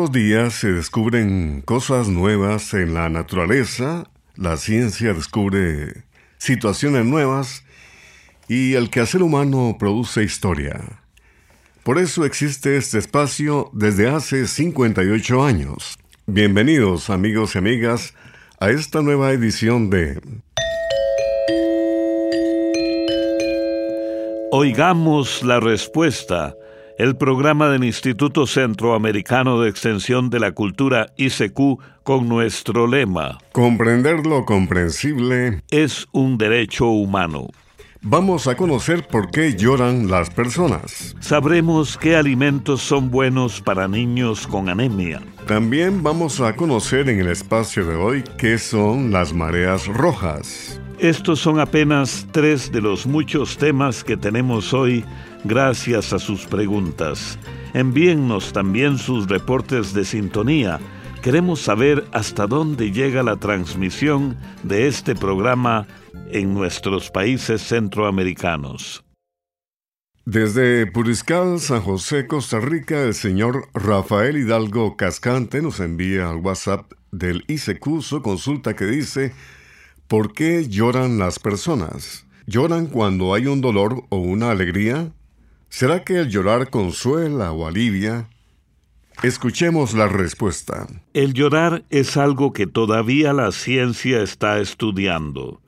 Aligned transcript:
Los 0.00 0.12
días 0.12 0.54
se 0.54 0.72
descubren 0.72 1.60
cosas 1.60 2.08
nuevas 2.08 2.72
en 2.72 2.94
la 2.94 3.10
naturaleza, 3.10 4.04
la 4.34 4.56
ciencia 4.56 5.12
descubre 5.12 6.04
situaciones 6.38 7.04
nuevas 7.04 7.66
y 8.48 8.76
el 8.76 8.88
quehacer 8.88 9.22
humano 9.22 9.76
produce 9.78 10.22
historia. 10.22 11.02
Por 11.82 11.98
eso 11.98 12.24
existe 12.24 12.78
este 12.78 12.96
espacio 12.96 13.68
desde 13.74 14.08
hace 14.08 14.46
58 14.46 15.44
años. 15.44 15.98
Bienvenidos 16.24 17.10
amigos 17.10 17.54
y 17.54 17.58
amigas 17.58 18.14
a 18.58 18.70
esta 18.70 19.02
nueva 19.02 19.32
edición 19.32 19.90
de 19.90 20.18
Oigamos 24.50 25.42
la 25.42 25.60
respuesta 25.60 26.54
el 27.00 27.16
programa 27.16 27.70
del 27.70 27.84
Instituto 27.84 28.46
Centroamericano 28.46 29.58
de 29.58 29.70
Extensión 29.70 30.28
de 30.28 30.38
la 30.38 30.52
Cultura 30.52 31.14
ICQ 31.16 31.80
con 32.02 32.28
nuestro 32.28 32.86
lema. 32.86 33.38
Comprender 33.52 34.26
lo 34.26 34.44
comprensible 34.44 35.62
es 35.70 36.06
un 36.12 36.36
derecho 36.36 36.88
humano. 36.88 37.48
Vamos 38.02 38.46
a 38.48 38.54
conocer 38.54 39.06
por 39.06 39.30
qué 39.30 39.54
lloran 39.56 40.10
las 40.10 40.28
personas. 40.28 41.16
Sabremos 41.20 41.96
qué 41.96 42.16
alimentos 42.16 42.82
son 42.82 43.10
buenos 43.10 43.62
para 43.62 43.88
niños 43.88 44.46
con 44.46 44.68
anemia. 44.68 45.22
También 45.46 46.02
vamos 46.02 46.38
a 46.42 46.54
conocer 46.54 47.08
en 47.08 47.18
el 47.20 47.28
espacio 47.28 47.86
de 47.86 47.94
hoy 47.94 48.24
qué 48.36 48.58
son 48.58 49.10
las 49.10 49.32
mareas 49.32 49.86
rojas. 49.86 50.78
Estos 50.98 51.40
son 51.40 51.60
apenas 51.60 52.26
tres 52.30 52.70
de 52.70 52.82
los 52.82 53.06
muchos 53.06 53.56
temas 53.56 54.04
que 54.04 54.18
tenemos 54.18 54.74
hoy 54.74 55.02
gracias 55.44 56.12
a 56.12 56.18
sus 56.18 56.46
preguntas. 56.46 57.38
Envíennos 57.74 58.52
también 58.52 58.98
sus 58.98 59.28
reportes 59.28 59.94
de 59.94 60.04
sintonía. 60.04 60.78
Queremos 61.22 61.60
saber 61.60 62.04
hasta 62.12 62.46
dónde 62.46 62.92
llega 62.92 63.22
la 63.22 63.36
transmisión 63.36 64.36
de 64.62 64.88
este 64.88 65.14
programa 65.14 65.86
en 66.30 66.54
nuestros 66.54 67.10
países 67.10 67.62
centroamericanos. 67.62 69.04
Desde 70.24 70.86
Puriscal, 70.86 71.58
San 71.60 71.80
José, 71.80 72.26
Costa 72.26 72.60
Rica, 72.60 73.02
el 73.02 73.14
señor 73.14 73.68
Rafael 73.74 74.36
Hidalgo 74.36 74.96
Cascante 74.96 75.62
nos 75.62 75.80
envía 75.80 76.30
al 76.30 76.36
WhatsApp 76.36 76.92
del 77.10 77.44
ICQ 77.48 78.02
su 78.02 78.22
consulta 78.22 78.76
que 78.76 78.84
dice 78.84 79.32
¿Por 80.06 80.32
qué 80.32 80.68
lloran 80.68 81.18
las 81.18 81.38
personas? 81.38 82.26
¿Lloran 82.46 82.86
cuando 82.86 83.34
hay 83.34 83.46
un 83.46 83.60
dolor 83.60 84.04
o 84.08 84.18
una 84.18 84.50
alegría? 84.50 85.12
¿Será 85.70 86.02
que 86.02 86.18
el 86.18 86.28
llorar 86.28 86.68
consuela 86.68 87.52
o 87.52 87.64
alivia? 87.64 88.28
Escuchemos 89.22 89.94
la 89.94 90.08
respuesta. 90.08 90.88
El 91.14 91.32
llorar 91.32 91.84
es 91.90 92.16
algo 92.16 92.52
que 92.52 92.66
todavía 92.66 93.32
la 93.32 93.52
ciencia 93.52 94.20
está 94.20 94.58
estudiando. 94.58 95.62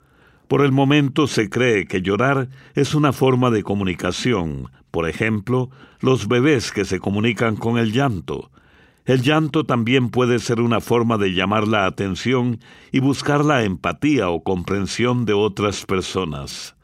Por 0.48 0.64
el 0.64 0.72
momento 0.72 1.28
se 1.28 1.48
cree 1.48 1.86
que 1.86 2.02
llorar 2.02 2.48
es 2.74 2.96
una 2.96 3.12
forma 3.12 3.50
de 3.50 3.62
comunicación, 3.62 4.72
por 4.90 5.08
ejemplo, 5.08 5.70
los 6.00 6.26
bebés 6.26 6.72
que 6.72 6.84
se 6.84 6.98
comunican 6.98 7.54
con 7.54 7.78
el 7.78 7.92
llanto. 7.92 8.50
El 9.04 9.22
llanto 9.22 9.64
también 9.64 10.10
puede 10.10 10.40
ser 10.40 10.60
una 10.60 10.80
forma 10.80 11.16
de 11.16 11.32
llamar 11.32 11.68
la 11.68 11.86
atención 11.86 12.58
y 12.90 12.98
buscar 12.98 13.44
la 13.44 13.62
empatía 13.62 14.30
o 14.30 14.42
comprensión 14.42 15.26
de 15.26 15.32
otras 15.32 15.86
personas. 15.86 16.74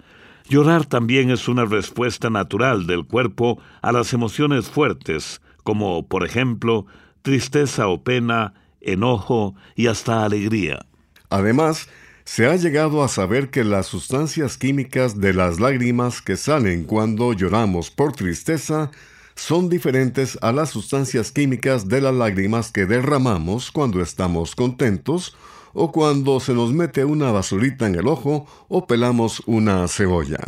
Llorar 0.48 0.86
también 0.86 1.30
es 1.30 1.46
una 1.46 1.66
respuesta 1.66 2.30
natural 2.30 2.86
del 2.86 3.04
cuerpo 3.04 3.60
a 3.82 3.92
las 3.92 4.14
emociones 4.14 4.68
fuertes, 4.68 5.42
como 5.62 6.08
por 6.08 6.24
ejemplo 6.24 6.86
tristeza 7.20 7.88
o 7.88 8.02
pena, 8.02 8.54
enojo 8.80 9.54
y 9.76 9.88
hasta 9.88 10.24
alegría. 10.24 10.86
Además, 11.28 11.90
se 12.24 12.46
ha 12.46 12.56
llegado 12.56 13.04
a 13.04 13.08
saber 13.08 13.50
que 13.50 13.62
las 13.62 13.86
sustancias 13.86 14.56
químicas 14.56 15.20
de 15.20 15.34
las 15.34 15.60
lágrimas 15.60 16.22
que 16.22 16.36
salen 16.36 16.84
cuando 16.84 17.34
lloramos 17.34 17.90
por 17.90 18.12
tristeza 18.12 18.90
son 19.38 19.68
diferentes 19.68 20.36
a 20.42 20.52
las 20.52 20.70
sustancias 20.70 21.30
químicas 21.30 21.88
de 21.88 22.00
las 22.00 22.14
lágrimas 22.14 22.72
que 22.72 22.86
derramamos 22.86 23.70
cuando 23.70 24.02
estamos 24.02 24.56
contentos 24.56 25.36
o 25.72 25.92
cuando 25.92 26.40
se 26.40 26.54
nos 26.54 26.72
mete 26.72 27.04
una 27.04 27.30
basurita 27.30 27.86
en 27.86 27.94
el 27.94 28.08
ojo 28.08 28.46
o 28.68 28.86
pelamos 28.86 29.42
una 29.46 29.86
cebolla. 29.86 30.38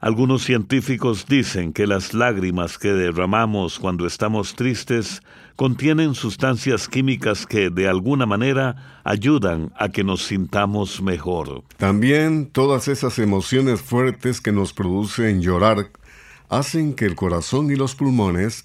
Algunos 0.00 0.42
científicos 0.42 1.26
dicen 1.28 1.72
que 1.72 1.86
las 1.86 2.14
lágrimas 2.14 2.78
que 2.78 2.92
derramamos 2.92 3.78
cuando 3.78 4.06
estamos 4.06 4.56
tristes 4.56 5.22
contienen 5.54 6.14
sustancias 6.14 6.88
químicas 6.88 7.46
que 7.46 7.70
de 7.70 7.86
alguna 7.86 8.26
manera 8.26 9.00
ayudan 9.04 9.72
a 9.76 9.90
que 9.90 10.02
nos 10.02 10.24
sintamos 10.24 11.02
mejor. 11.02 11.62
También 11.76 12.46
todas 12.46 12.88
esas 12.88 13.18
emociones 13.20 13.80
fuertes 13.80 14.40
que 14.40 14.50
nos 14.50 14.72
producen 14.72 15.42
llorar 15.42 15.90
hacen 16.52 16.94
que 16.94 17.06
el 17.06 17.16
corazón 17.16 17.70
y 17.70 17.76
los 17.76 17.94
pulmones 17.94 18.64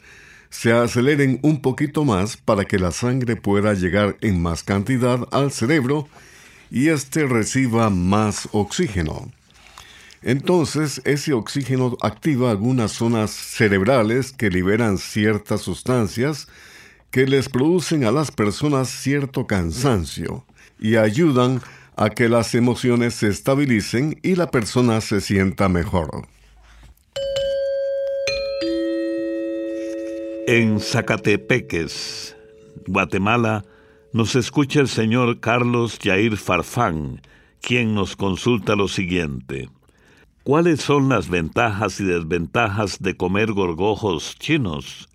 se 0.50 0.74
aceleren 0.74 1.40
un 1.42 1.62
poquito 1.62 2.04
más 2.06 2.38
para 2.38 2.66
que 2.66 2.80
la 2.80 2.92
sangre 2.92 3.36
pueda 3.36 3.74
llegar 3.74 4.18
en 4.22 4.42
más 4.42 4.64
cantidad 4.64 5.28
al 5.32 5.52
cerebro 5.52 6.08
y 6.70 6.90
éste 6.90 7.26
reciba 7.26 7.90
más 7.90 8.50
oxígeno. 8.52 9.32
Entonces, 10.22 11.02
ese 11.06 11.34
oxígeno 11.34 11.96
activa 12.02 12.52
algunas 12.52 12.92
zonas 12.92 13.32
cerebrales 13.32 14.32
que 14.32 14.50
liberan 14.50 14.98
ciertas 14.98 15.62
sustancias 15.62 16.48
que 17.12 17.26
les 17.26 17.50
producen 17.50 18.04
a 18.04 18.12
las 18.12 18.32
personas 18.32 18.90
cierto 18.90 19.48
cansancio 19.48 20.44
y 20.80 20.96
ayudan 20.96 21.62
a 21.96 22.10
que 22.10 22.30
las 22.30 22.54
emociones 22.56 23.16
se 23.16 23.28
estabilicen 23.28 24.20
y 24.22 24.36
la 24.36 24.52
persona 24.52 25.02
se 25.02 25.22
sienta 25.22 25.70
mejor. 25.70 26.28
En 30.50 30.80
Zacatepeques, 30.80 32.38
Guatemala, 32.88 33.66
nos 34.14 34.34
escucha 34.38 34.80
el 34.80 34.88
señor 34.88 35.42
Carlos 35.42 36.00
Jair 36.02 36.38
Farfán, 36.38 37.22
quien 37.60 37.94
nos 37.94 38.16
consulta 38.16 38.78
lo 38.78 38.88
siguiente. 38.88 39.68
¿Cuáles 40.44 40.80
son 40.80 41.10
las 41.10 41.28
ventajas 41.28 42.00
y 42.00 42.06
desventajas 42.06 43.00
de 43.02 43.18
comer 43.18 43.52
gorgojos 43.52 44.38
chinos? 44.40 45.10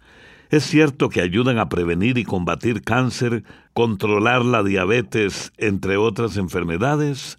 ¿Es 0.51 0.65
cierto 0.65 1.09
que 1.09 1.23
ayudan 1.23 1.59
a 1.59 1.71
prevenir 1.71 2.19
y 2.19 2.25
combatir 2.25 2.83
cáncer, 2.83 3.43
controlar 3.73 4.45
la 4.45 4.63
diabetes, 4.63 5.55
entre 5.57 5.97
otras 5.97 6.37
enfermedades? 6.37 7.39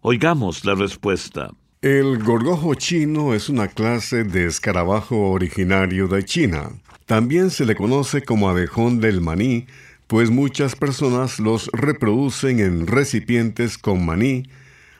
Oigamos 0.00 0.64
la 0.64 0.76
respuesta. 0.76 1.50
El 1.84 2.22
gorgojo 2.22 2.74
chino 2.76 3.34
es 3.34 3.50
una 3.50 3.68
clase 3.68 4.24
de 4.24 4.46
escarabajo 4.46 5.30
originario 5.30 6.08
de 6.08 6.24
China. 6.24 6.70
También 7.04 7.50
se 7.50 7.66
le 7.66 7.76
conoce 7.76 8.22
como 8.22 8.48
abejón 8.48 9.00
del 9.00 9.20
maní, 9.20 9.66
pues 10.06 10.30
muchas 10.30 10.76
personas 10.76 11.38
los 11.38 11.68
reproducen 11.74 12.58
en 12.58 12.86
recipientes 12.86 13.76
con 13.76 14.02
maní, 14.02 14.44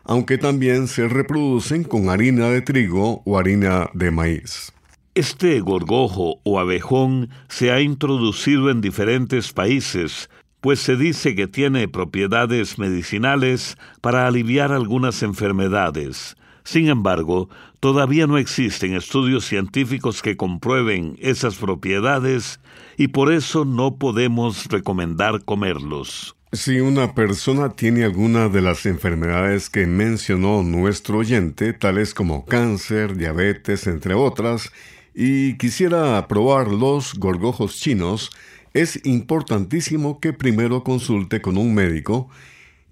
aunque 0.02 0.36
también 0.36 0.86
se 0.86 1.08
reproducen 1.08 1.84
con 1.84 2.10
harina 2.10 2.50
de 2.50 2.60
trigo 2.60 3.22
o 3.24 3.38
harina 3.38 3.88
de 3.94 4.10
maíz. 4.10 4.70
Este 5.14 5.58
gorgojo 5.60 6.40
o 6.42 6.60
abejón 6.60 7.30
se 7.48 7.72
ha 7.72 7.80
introducido 7.80 8.68
en 8.68 8.82
diferentes 8.82 9.54
países, 9.54 10.28
pues 10.60 10.80
se 10.80 10.96
dice 10.96 11.34
que 11.34 11.46
tiene 11.46 11.88
propiedades 11.88 12.78
medicinales 12.78 13.78
para 14.02 14.26
aliviar 14.26 14.70
algunas 14.70 15.22
enfermedades. 15.22 16.36
Sin 16.64 16.88
embargo, 16.88 17.50
todavía 17.78 18.26
no 18.26 18.38
existen 18.38 18.94
estudios 18.94 19.44
científicos 19.44 20.22
que 20.22 20.36
comprueben 20.36 21.16
esas 21.20 21.56
propiedades 21.56 22.58
y 22.96 23.08
por 23.08 23.30
eso 23.32 23.66
no 23.66 23.96
podemos 23.96 24.66
recomendar 24.66 25.44
comerlos. 25.44 26.34
Si 26.52 26.80
una 26.80 27.14
persona 27.14 27.70
tiene 27.70 28.04
alguna 28.04 28.48
de 28.48 28.62
las 28.62 28.86
enfermedades 28.86 29.68
que 29.68 29.86
mencionó 29.86 30.62
nuestro 30.62 31.18
oyente, 31.18 31.72
tales 31.72 32.14
como 32.14 32.46
cáncer, 32.46 33.16
diabetes, 33.16 33.86
entre 33.86 34.14
otras, 34.14 34.70
y 35.14 35.58
quisiera 35.58 36.26
probar 36.28 36.68
los 36.68 37.14
gorgojos 37.14 37.78
chinos, 37.78 38.30
es 38.72 39.04
importantísimo 39.04 40.18
que 40.18 40.32
primero 40.32 40.82
consulte 40.82 41.42
con 41.42 41.58
un 41.58 41.74
médico 41.74 42.28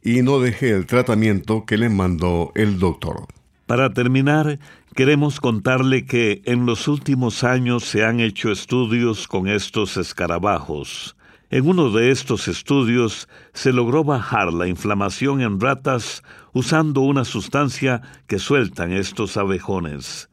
y 0.02 0.22
no 0.22 0.40
deje 0.40 0.70
el 0.70 0.86
tratamiento 0.86 1.64
que 1.64 1.78
le 1.78 1.88
mandó 1.88 2.52
el 2.54 2.78
doctor. 2.78 3.26
Para 3.72 3.88
terminar, 3.88 4.58
queremos 4.94 5.40
contarle 5.40 6.04
que 6.04 6.42
en 6.44 6.66
los 6.66 6.88
últimos 6.88 7.42
años 7.42 7.84
se 7.84 8.04
han 8.04 8.20
hecho 8.20 8.52
estudios 8.52 9.26
con 9.26 9.48
estos 9.48 9.96
escarabajos. 9.96 11.16
En 11.48 11.66
uno 11.66 11.90
de 11.90 12.10
estos 12.10 12.48
estudios 12.48 13.30
se 13.54 13.72
logró 13.72 14.04
bajar 14.04 14.52
la 14.52 14.66
inflamación 14.68 15.40
en 15.40 15.58
ratas 15.58 16.22
usando 16.52 17.00
una 17.00 17.24
sustancia 17.24 18.02
que 18.26 18.38
sueltan 18.38 18.92
estos 18.92 19.38
abejones. 19.38 20.28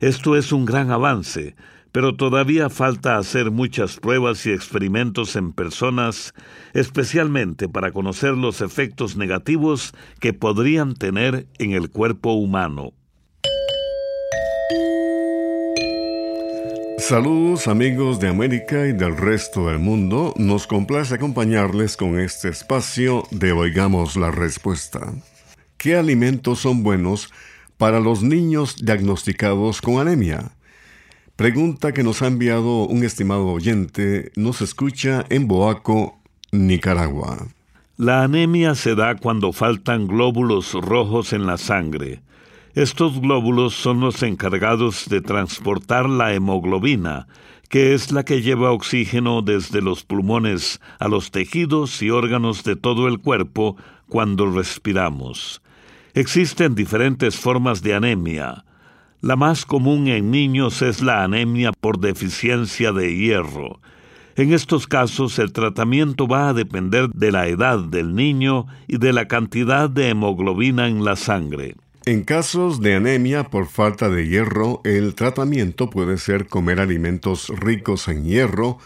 Esto 0.00 0.34
es 0.34 0.50
un 0.50 0.64
gran 0.64 0.90
avance, 0.90 1.56
pero 1.92 2.14
todavía 2.14 2.70
falta 2.70 3.16
hacer 3.16 3.50
muchas 3.50 3.96
pruebas 3.96 4.44
y 4.46 4.50
experimentos 4.50 5.36
en 5.36 5.52
personas, 5.52 6.34
especialmente 6.74 7.68
para 7.68 7.92
conocer 7.92 8.32
los 8.32 8.60
efectos 8.60 9.16
negativos 9.16 9.94
que 10.20 10.32
podrían 10.32 10.94
tener 10.94 11.46
en 11.58 11.72
el 11.72 11.90
cuerpo 11.90 12.32
humano. 12.32 12.92
Saludos 16.98 17.68
amigos 17.68 18.18
de 18.18 18.28
América 18.28 18.86
y 18.86 18.92
del 18.92 19.16
resto 19.16 19.68
del 19.68 19.78
mundo. 19.78 20.34
Nos 20.36 20.66
complace 20.66 21.14
acompañarles 21.14 21.96
con 21.96 22.18
este 22.18 22.48
espacio 22.48 23.22
de 23.30 23.52
Oigamos 23.52 24.16
la 24.16 24.30
Respuesta. 24.30 25.14
¿Qué 25.78 25.96
alimentos 25.96 26.58
son 26.58 26.82
buenos 26.82 27.32
para 27.76 28.00
los 28.00 28.24
niños 28.24 28.76
diagnosticados 28.84 29.80
con 29.80 30.00
anemia? 30.00 30.57
Pregunta 31.38 31.92
que 31.92 32.02
nos 32.02 32.20
ha 32.20 32.26
enviado 32.26 32.88
un 32.88 33.04
estimado 33.04 33.46
oyente, 33.46 34.32
nos 34.34 34.60
escucha 34.60 35.24
en 35.28 35.46
Boaco, 35.46 36.18
Nicaragua. 36.50 37.46
La 37.96 38.24
anemia 38.24 38.74
se 38.74 38.96
da 38.96 39.14
cuando 39.14 39.52
faltan 39.52 40.08
glóbulos 40.08 40.72
rojos 40.72 41.32
en 41.32 41.46
la 41.46 41.56
sangre. 41.56 42.22
Estos 42.74 43.20
glóbulos 43.20 43.74
son 43.74 44.00
los 44.00 44.24
encargados 44.24 45.08
de 45.08 45.20
transportar 45.20 46.08
la 46.08 46.34
hemoglobina, 46.34 47.28
que 47.68 47.94
es 47.94 48.10
la 48.10 48.24
que 48.24 48.42
lleva 48.42 48.72
oxígeno 48.72 49.40
desde 49.40 49.80
los 49.80 50.02
pulmones 50.02 50.80
a 50.98 51.06
los 51.06 51.30
tejidos 51.30 52.02
y 52.02 52.10
órganos 52.10 52.64
de 52.64 52.74
todo 52.74 53.06
el 53.06 53.20
cuerpo 53.20 53.76
cuando 54.08 54.50
respiramos. 54.50 55.62
Existen 56.14 56.74
diferentes 56.74 57.36
formas 57.36 57.80
de 57.80 57.94
anemia. 57.94 58.64
La 59.20 59.34
más 59.34 59.66
común 59.66 60.06
en 60.06 60.30
niños 60.30 60.80
es 60.80 61.02
la 61.02 61.24
anemia 61.24 61.72
por 61.72 61.98
deficiencia 61.98 62.92
de 62.92 63.16
hierro. 63.16 63.80
En 64.36 64.52
estos 64.52 64.86
casos 64.86 65.40
el 65.40 65.52
tratamiento 65.52 66.28
va 66.28 66.48
a 66.48 66.54
depender 66.54 67.08
de 67.08 67.32
la 67.32 67.48
edad 67.48 67.80
del 67.80 68.14
niño 68.14 68.66
y 68.86 68.98
de 68.98 69.12
la 69.12 69.26
cantidad 69.26 69.90
de 69.90 70.10
hemoglobina 70.10 70.86
en 70.86 71.04
la 71.04 71.16
sangre. 71.16 71.74
En 72.06 72.22
casos 72.22 72.80
de 72.80 72.94
anemia 72.94 73.42
por 73.50 73.66
falta 73.66 74.08
de 74.08 74.28
hierro, 74.28 74.82
el 74.84 75.16
tratamiento 75.16 75.90
puede 75.90 76.16
ser 76.18 76.46
comer 76.46 76.78
alimentos 76.78 77.48
ricos 77.48 78.06
en 78.06 78.24
hierro 78.24 78.78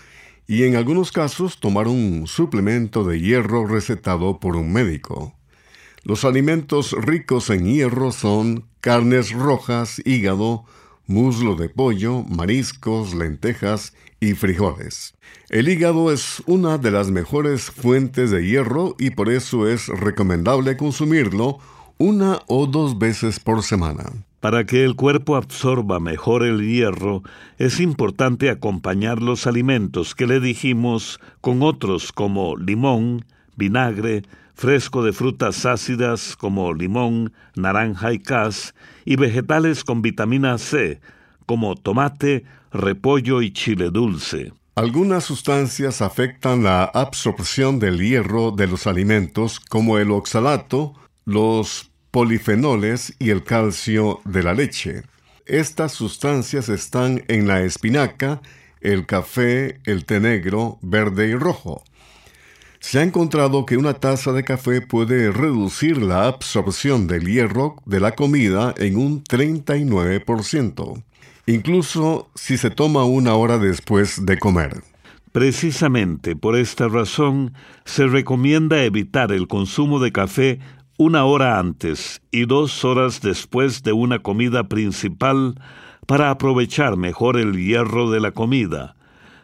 y 0.46 0.62
en 0.62 0.76
algunos 0.76 1.12
casos 1.12 1.60
tomar 1.60 1.88
un 1.88 2.26
suplemento 2.26 3.04
de 3.04 3.20
hierro 3.20 3.66
recetado 3.66 4.40
por 4.40 4.56
un 4.56 4.72
médico. 4.72 5.34
Los 6.04 6.24
alimentos 6.24 6.92
ricos 6.92 7.48
en 7.50 7.64
hierro 7.64 8.10
son 8.10 8.64
carnes 8.80 9.30
rojas, 9.30 10.02
hígado, 10.04 10.64
muslo 11.06 11.54
de 11.54 11.68
pollo, 11.68 12.24
mariscos, 12.24 13.14
lentejas 13.14 13.94
y 14.18 14.34
frijoles. 14.34 15.14
El 15.48 15.68
hígado 15.68 16.10
es 16.10 16.42
una 16.46 16.76
de 16.76 16.90
las 16.90 17.12
mejores 17.12 17.70
fuentes 17.70 18.32
de 18.32 18.44
hierro 18.44 18.96
y 18.98 19.10
por 19.10 19.30
eso 19.30 19.68
es 19.68 19.86
recomendable 19.86 20.76
consumirlo 20.76 21.58
una 21.98 22.40
o 22.48 22.66
dos 22.66 22.98
veces 22.98 23.38
por 23.38 23.62
semana. 23.62 24.10
Para 24.40 24.66
que 24.66 24.82
el 24.82 24.96
cuerpo 24.96 25.36
absorba 25.36 26.00
mejor 26.00 26.42
el 26.42 26.66
hierro, 26.66 27.22
es 27.58 27.78
importante 27.78 28.50
acompañar 28.50 29.22
los 29.22 29.46
alimentos 29.46 30.16
que 30.16 30.26
le 30.26 30.40
dijimos 30.40 31.20
con 31.40 31.62
otros 31.62 32.10
como 32.10 32.56
limón, 32.56 33.24
vinagre, 33.56 34.22
fresco 34.54 35.02
de 35.04 35.12
frutas 35.12 35.66
ácidas 35.66 36.36
como 36.36 36.72
limón, 36.74 37.32
naranja 37.54 38.12
y 38.12 38.18
cas, 38.18 38.74
y 39.04 39.16
vegetales 39.16 39.84
con 39.84 40.02
vitamina 40.02 40.58
C, 40.58 41.00
como 41.46 41.74
tomate, 41.76 42.44
repollo 42.72 43.42
y 43.42 43.52
chile 43.52 43.90
dulce. 43.90 44.52
Algunas 44.74 45.24
sustancias 45.24 46.00
afectan 46.00 46.62
la 46.62 46.84
absorción 46.84 47.78
del 47.78 47.98
hierro 47.98 48.52
de 48.52 48.66
los 48.66 48.86
alimentos, 48.86 49.60
como 49.60 49.98
el 49.98 50.10
oxalato, 50.10 50.94
los 51.26 51.90
polifenoles 52.10 53.14
y 53.18 53.30
el 53.30 53.44
calcio 53.44 54.20
de 54.24 54.42
la 54.42 54.54
leche. 54.54 55.02
Estas 55.44 55.92
sustancias 55.92 56.68
están 56.68 57.24
en 57.28 57.48
la 57.48 57.62
espinaca, 57.62 58.40
el 58.80 59.06
café, 59.06 59.80
el 59.84 60.04
té 60.04 60.20
negro, 60.20 60.78
verde 60.80 61.28
y 61.28 61.34
rojo. 61.34 61.84
Se 62.82 62.98
ha 62.98 63.02
encontrado 63.04 63.64
que 63.64 63.76
una 63.78 63.94
taza 63.94 64.32
de 64.32 64.42
café 64.42 64.82
puede 64.82 65.30
reducir 65.30 66.02
la 66.02 66.26
absorción 66.26 67.06
del 67.06 67.26
hierro 67.26 67.76
de 67.86 68.00
la 68.00 68.12
comida 68.16 68.74
en 68.76 68.96
un 68.96 69.24
39%, 69.24 71.02
incluso 71.46 72.28
si 72.34 72.58
se 72.58 72.70
toma 72.70 73.04
una 73.04 73.34
hora 73.34 73.56
después 73.56 74.26
de 74.26 74.36
comer. 74.36 74.82
Precisamente 75.30 76.34
por 76.36 76.56
esta 76.56 76.88
razón 76.88 77.54
se 77.84 78.08
recomienda 78.08 78.82
evitar 78.82 79.30
el 79.30 79.46
consumo 79.46 80.00
de 80.00 80.12
café 80.12 80.58
una 80.98 81.24
hora 81.24 81.60
antes 81.60 82.20
y 82.32 82.46
dos 82.46 82.84
horas 82.84 83.22
después 83.22 83.84
de 83.84 83.92
una 83.92 84.18
comida 84.18 84.64
principal 84.68 85.54
para 86.06 86.30
aprovechar 86.30 86.96
mejor 86.96 87.38
el 87.38 87.56
hierro 87.56 88.10
de 88.10 88.20
la 88.20 88.32
comida 88.32 88.96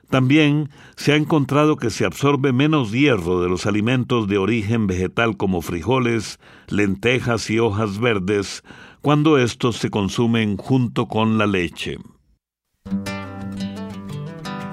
también 0.08 0.70
se 0.96 1.12
ha 1.12 1.16
encontrado 1.16 1.76
que 1.76 1.90
se 1.90 2.05
absorbe 2.05 2.52
menos 2.52 2.93
hierro 2.93 3.43
de 3.43 3.49
los 3.49 3.66
alimentos 3.66 4.26
de 4.28 4.38
origen 4.38 4.87
vegetal 4.87 5.37
como 5.37 5.62
frijoles, 5.62 6.38
lentejas 6.69 7.50
y 7.50 7.58
hojas 7.58 7.99
verdes 7.99 8.62
cuando 9.02 9.38
estos 9.38 9.76
se 9.76 9.90
consumen 9.90 10.56
junto 10.56 11.06
con 11.06 11.38
la 11.38 11.46
leche. 11.46 11.99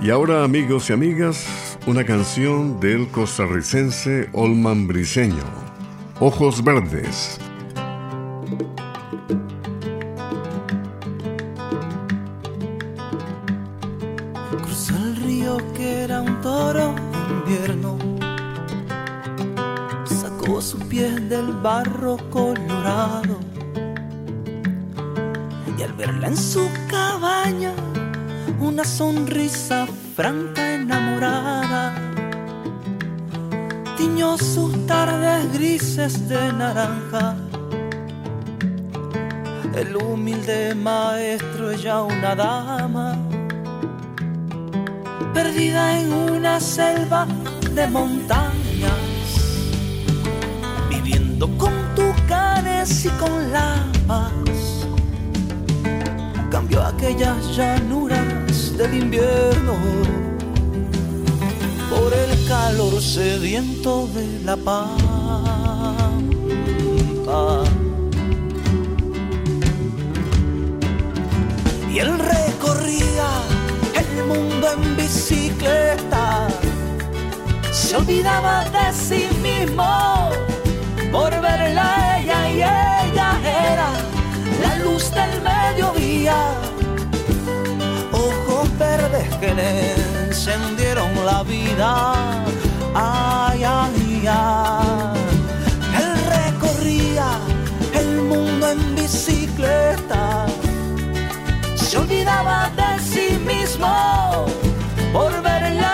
Y 0.02 0.10
ahora 0.10 0.44
amigos 0.44 0.90
y 0.90 0.94
amigas, 0.94 1.80
una 1.88 2.04
canción 2.04 2.80
del 2.80 3.08
costarricense 3.08 4.30
Olman 4.34 4.88
Briseño, 4.88 5.44
Ojos 6.20 6.64
Verdes. 6.64 7.40
Barro 21.66 22.18
colorado. 22.30 23.40
Y 25.76 25.82
al 25.82 25.94
verla 25.94 26.28
en 26.28 26.38
su 26.38 26.70
cabaña, 26.88 27.74
una 28.60 28.84
sonrisa 28.84 29.88
franca 30.16 30.76
enamorada, 30.76 31.96
tiñó 33.98 34.38
sus 34.38 34.86
tardes 34.86 35.52
grises 35.54 36.30
de 36.30 36.54
naranja. 36.54 37.36
El 39.74 39.96
humilde 39.96 40.76
maestro, 40.76 41.72
ella 41.72 42.04
una 42.04 42.36
dama, 42.36 43.18
perdida 45.34 46.00
en 46.00 46.14
una 46.14 46.60
selva 46.60 47.26
de 47.74 47.88
montaña 47.88 48.55
con 51.40 51.74
tucanes 51.96 53.06
y 53.06 53.10
con 53.10 53.52
lamas. 53.52 54.88
Cambió 56.50 56.82
aquellas 56.82 57.56
llanuras 57.56 58.78
del 58.78 58.94
invierno 58.94 59.74
por 61.90 62.14
el 62.14 62.48
calor 62.48 63.02
sediento 63.02 64.08
de 64.08 64.40
la 64.46 64.56
pampa. 64.56 64.88
Y 71.92 72.00
él 72.00 72.18
recorría 72.18 73.28
el 73.94 74.26
mundo 74.26 74.68
en 74.74 74.98
bicicleta, 74.98 76.48
se 77.72 77.96
olvidaba 77.96 78.66
de 78.66 78.94
sí 78.94 79.28
mismo 79.42 80.30
por 81.16 81.32
verla 81.40 82.20
ella 82.20 82.40
y 82.50 82.56
ella 82.56 83.30
era 83.74 83.90
la 84.64 84.74
luz 84.84 85.04
del 85.18 85.34
mediodía. 85.52 86.38
Ojos 88.12 88.68
verdes 88.78 89.28
que 89.42 89.54
le 89.60 89.70
encendieron 90.28 91.12
la 91.26 91.40
vida. 91.44 91.92
Ay, 92.94 93.64
ay, 93.64 94.28
ay. 94.28 95.20
Él 96.02 96.12
recorría 96.38 97.28
el 98.02 98.10
mundo 98.32 98.64
en 98.74 98.82
bicicleta. 98.96 100.48
Se 101.76 101.98
olvidaba 101.98 102.58
de 102.80 102.92
sí 103.12 103.28
mismo 103.52 103.94
por 105.14 105.32
verla 105.42 105.85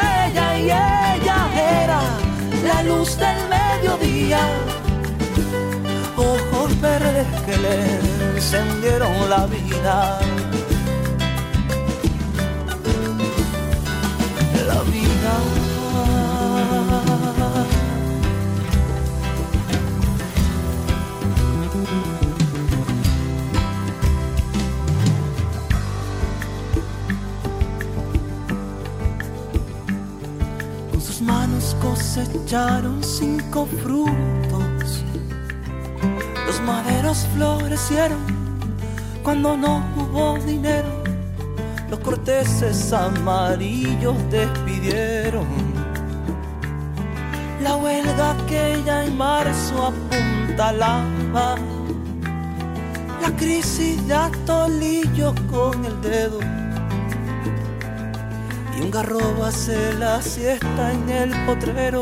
que 7.52 7.58
le 7.58 8.38
encendieron 8.38 9.30
la 9.30 9.46
vida. 9.48 10.20
La 14.68 14.82
vida. 14.94 15.34
Con 30.92 31.02
sus 31.02 31.22
manos 31.22 31.76
cosecharon 31.82 33.04
cinco 33.04 33.68
frutos 33.84 34.51
Maderos 36.66 37.28
florecieron 37.34 38.20
cuando 39.24 39.58
no 39.58 39.84
hubo 39.96 40.38
dinero. 40.40 41.04
Los 41.90 42.00
corteses 42.00 42.94
amarillos 42.94 44.16
despidieron. 44.30 45.48
La 47.62 47.76
huelga 47.76 48.36
que 48.48 48.82
ya 48.86 49.06
en 49.06 49.18
marzo 49.18 49.94
apuntalaba. 49.94 51.56
La 53.22 53.36
crisis 53.38 54.08
de 54.08 54.14
Atolillo 54.16 55.34
con 55.52 55.86
el 55.86 56.02
dedo 56.02 56.40
un 58.82 58.90
garrobo 58.90 59.46
hace 59.46 59.94
la 59.94 60.22
siesta 60.22 60.92
en 60.92 61.10
el 61.10 61.46
potrero. 61.46 62.02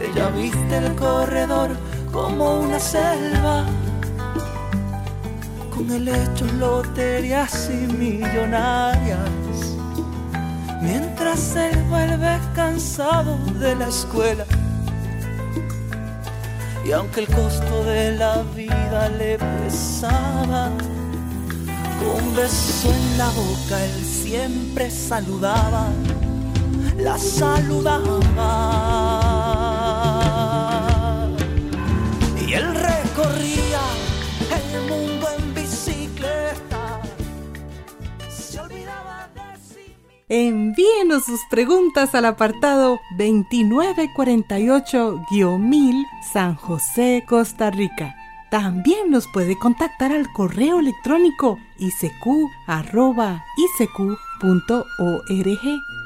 Ella 0.00 0.28
viste 0.30 0.76
el 0.78 0.94
corredor 0.94 1.76
como 2.16 2.60
una 2.60 2.80
selva, 2.80 3.66
con 5.70 5.90
helechos, 5.90 6.50
loterías 6.54 7.70
y 7.70 7.92
millonarias. 7.92 9.18
Mientras 10.80 11.54
él 11.56 11.76
vuelve 11.90 12.38
cansado 12.54 13.36
de 13.60 13.76
la 13.76 13.88
escuela. 13.88 14.46
Y 16.86 16.92
aunque 16.92 17.20
el 17.20 17.26
costo 17.26 17.84
de 17.84 18.16
la 18.16 18.42
vida 18.54 19.10
le 19.10 19.36
pesaba, 19.36 20.70
un 22.16 22.34
beso 22.34 22.94
en 22.94 23.18
la 23.18 23.28
boca 23.28 23.84
él 23.84 24.04
siempre 24.04 24.90
saludaba, 24.90 25.88
la 26.96 27.18
saludaba. 27.18 29.25
Envíenos 40.28 41.24
sus 41.24 41.40
preguntas 41.50 42.14
al 42.14 42.24
apartado 42.24 42.98
2948-1000 43.16 46.04
San 46.32 46.56
José, 46.56 47.24
Costa 47.28 47.70
Rica 47.70 48.16
también 48.50 49.10
nos 49.10 49.26
puede 49.26 49.58
contactar 49.58 50.12
al 50.12 50.32
correo 50.32 50.80
electrónico 50.80 51.58
isq.org 51.78 52.46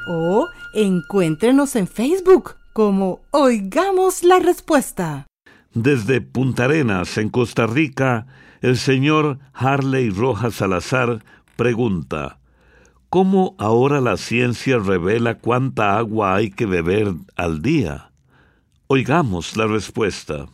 o 0.08 0.48
encuéntrenos 0.74 1.76
en 1.76 1.86
Facebook 1.86 2.56
como 2.72 3.20
Oigamos 3.30 4.24
la 4.24 4.40
Respuesta. 4.40 5.26
Desde 5.74 6.20
Punta 6.20 6.64
Arenas, 6.64 7.16
en 7.18 7.28
Costa 7.28 7.68
Rica, 7.68 8.26
el 8.62 8.76
señor 8.76 9.38
Harley 9.52 10.10
Rojas 10.10 10.54
Salazar 10.54 11.22
pregunta, 11.54 12.39
¿cómo 13.10 13.56
ahora 13.58 14.00
la 14.00 14.16
ciencia 14.16 14.78
revela 14.78 15.38
cuánta 15.38 15.98
agua 15.98 16.36
hay 16.36 16.50
que 16.50 16.64
beber 16.64 17.12
al 17.36 17.60
día? 17.60 18.12
Oigamos 18.86 19.56
la 19.56 19.66
respuesta. 19.66 20.46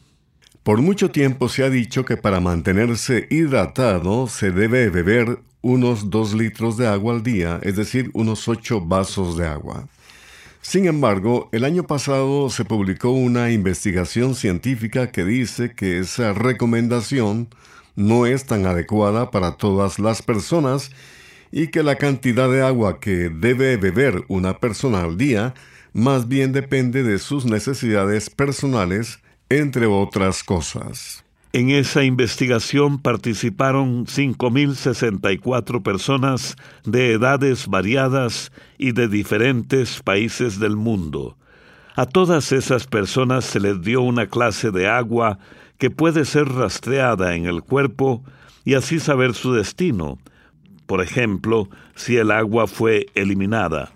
Por 0.63 0.81
mucho 0.81 1.11
tiempo 1.11 1.49
se 1.49 1.63
ha 1.65 1.71
dicho 1.71 2.05
que 2.07 2.17
para 2.17 2.41
mantenerse 2.41 3.29
hidratado 3.31 4.27
se 4.27 4.51
debe 4.51 4.89
beber 4.89 5.39
unos 5.61 6.11
2 6.11 6.35
litros 6.35 6.77
de 6.79 6.89
agua 6.89 7.15
al 7.15 7.23
día, 7.23 7.61
es 7.63 7.77
decir, 7.77 8.11
unos 8.15 8.49
8 8.49 8.81
vasos 8.81 9.37
de 9.37 9.47
agua. 9.47 9.87
Sin 10.63 10.87
embargo, 10.87 11.49
el 11.53 11.65
año 11.65 11.87
pasado 11.87 12.51
se 12.51 12.65
publicó 12.65 13.11
una 13.11 13.53
investigación 13.53 14.35
científica 14.35 15.13
que 15.13 15.25
dice 15.25 15.75
que 15.75 15.99
esa 15.99 16.33
recomendación 16.33 17.49
no 17.95 18.27
es 18.27 18.47
tan 18.47 18.67
adecuada 18.67 19.31
para 19.31 19.57
todas 19.57 19.99
las 19.99 20.23
personas 20.23 20.91
y 21.53 21.69
que 21.69 21.83
la 21.83 21.97
cantidad 21.97 22.51
de 22.51 22.63
agua 22.63 23.01
que 23.01 23.31
debe 23.31 23.77
beber 23.77 24.25
una 24.29 24.59
persona 24.59 25.03
al 25.03 25.17
día 25.17 25.55
más 25.93 26.29
bien 26.29 26.53
depende 26.53 27.03
de 27.03 27.19
sus 27.19 27.47
necesidades 27.47 28.29
personales 28.31 29.21
entre 29.49 29.87
otras 29.87 30.45
cosas. 30.45 31.25
En 31.53 31.71
esa 31.71 32.05
investigación 32.05 32.99
participaron 32.99 34.05
5.064 34.05 35.83
personas 35.83 36.57
de 36.85 37.13
edades 37.13 37.67
variadas 37.67 38.53
y 38.77 38.93
de 38.93 39.09
diferentes 39.09 40.03
países 40.03 40.59
del 40.59 40.77
mundo. 40.77 41.39
A 41.95 42.05
todas 42.05 42.53
esas 42.53 42.87
personas 42.87 43.47
se 43.47 43.59
les 43.59 43.81
dio 43.81 44.03
una 44.03 44.27
clase 44.27 44.71
de 44.71 44.87
agua 44.87 45.39
que 45.79 45.89
puede 45.89 46.27
ser 46.27 46.47
rastreada 46.47 47.35
en 47.37 47.47
el 47.47 47.63
cuerpo 47.63 48.23
y 48.67 48.75
así 48.75 49.01
saber 49.01 49.33
su 49.33 49.55
destino. 49.55 50.19
Por 50.87 51.03
ejemplo, 51.03 51.69
si 51.95 52.17
el 52.17 52.31
agua 52.31 52.67
fue 52.67 53.07
eliminada. 53.15 53.93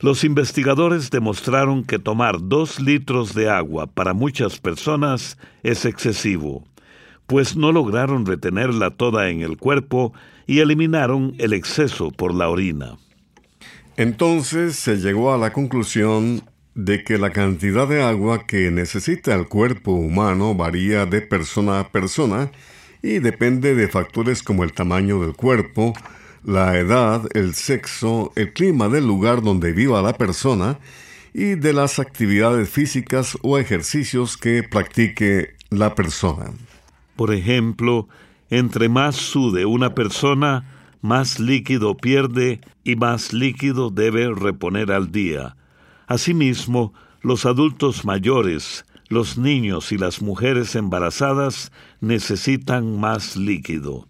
Los 0.00 0.24
investigadores 0.24 1.10
demostraron 1.10 1.84
que 1.84 1.98
tomar 1.98 2.36
dos 2.40 2.80
litros 2.80 3.34
de 3.34 3.50
agua 3.50 3.86
para 3.86 4.14
muchas 4.14 4.58
personas 4.58 5.36
es 5.62 5.84
excesivo, 5.84 6.64
pues 7.26 7.54
no 7.54 7.70
lograron 7.70 8.24
retenerla 8.24 8.90
toda 8.90 9.28
en 9.28 9.42
el 9.42 9.58
cuerpo 9.58 10.14
y 10.46 10.60
eliminaron 10.60 11.34
el 11.38 11.52
exceso 11.52 12.10
por 12.10 12.34
la 12.34 12.48
orina. 12.48 12.96
Entonces 13.98 14.76
se 14.76 14.96
llegó 14.96 15.34
a 15.34 15.38
la 15.38 15.52
conclusión 15.52 16.42
de 16.74 17.04
que 17.04 17.18
la 17.18 17.30
cantidad 17.30 17.86
de 17.86 18.02
agua 18.02 18.46
que 18.46 18.70
necesita 18.70 19.34
el 19.34 19.48
cuerpo 19.48 19.92
humano 19.92 20.54
varía 20.54 21.04
de 21.04 21.20
persona 21.20 21.80
a 21.80 21.88
persona 21.90 22.50
y 23.02 23.18
depende 23.18 23.74
de 23.74 23.88
factores 23.88 24.42
como 24.42 24.64
el 24.64 24.72
tamaño 24.72 25.20
del 25.20 25.34
cuerpo, 25.34 25.92
la 26.44 26.78
edad, 26.78 27.28
el 27.34 27.54
sexo, 27.54 28.32
el 28.36 28.52
clima 28.52 28.88
del 28.88 29.06
lugar 29.06 29.42
donde 29.42 29.72
viva 29.72 30.02
la 30.02 30.14
persona 30.14 30.78
y 31.32 31.54
de 31.54 31.72
las 31.72 31.98
actividades 31.98 32.68
físicas 32.68 33.38
o 33.42 33.58
ejercicios 33.58 34.36
que 34.36 34.62
practique 34.62 35.54
la 35.70 35.94
persona. 35.94 36.52
Por 37.16 37.32
ejemplo, 37.32 38.08
entre 38.48 38.88
más 38.88 39.16
sude 39.16 39.66
una 39.66 39.94
persona, 39.94 40.64
más 41.02 41.38
líquido 41.38 41.96
pierde 41.96 42.60
y 42.84 42.96
más 42.96 43.32
líquido 43.32 43.90
debe 43.90 44.32
reponer 44.34 44.90
al 44.92 45.12
día. 45.12 45.56
Asimismo, 46.06 46.92
los 47.22 47.46
adultos 47.46 48.04
mayores, 48.04 48.84
los 49.08 49.38
niños 49.38 49.92
y 49.92 49.98
las 49.98 50.22
mujeres 50.22 50.74
embarazadas 50.74 51.70
necesitan 52.00 52.98
más 52.98 53.36
líquido. 53.36 54.09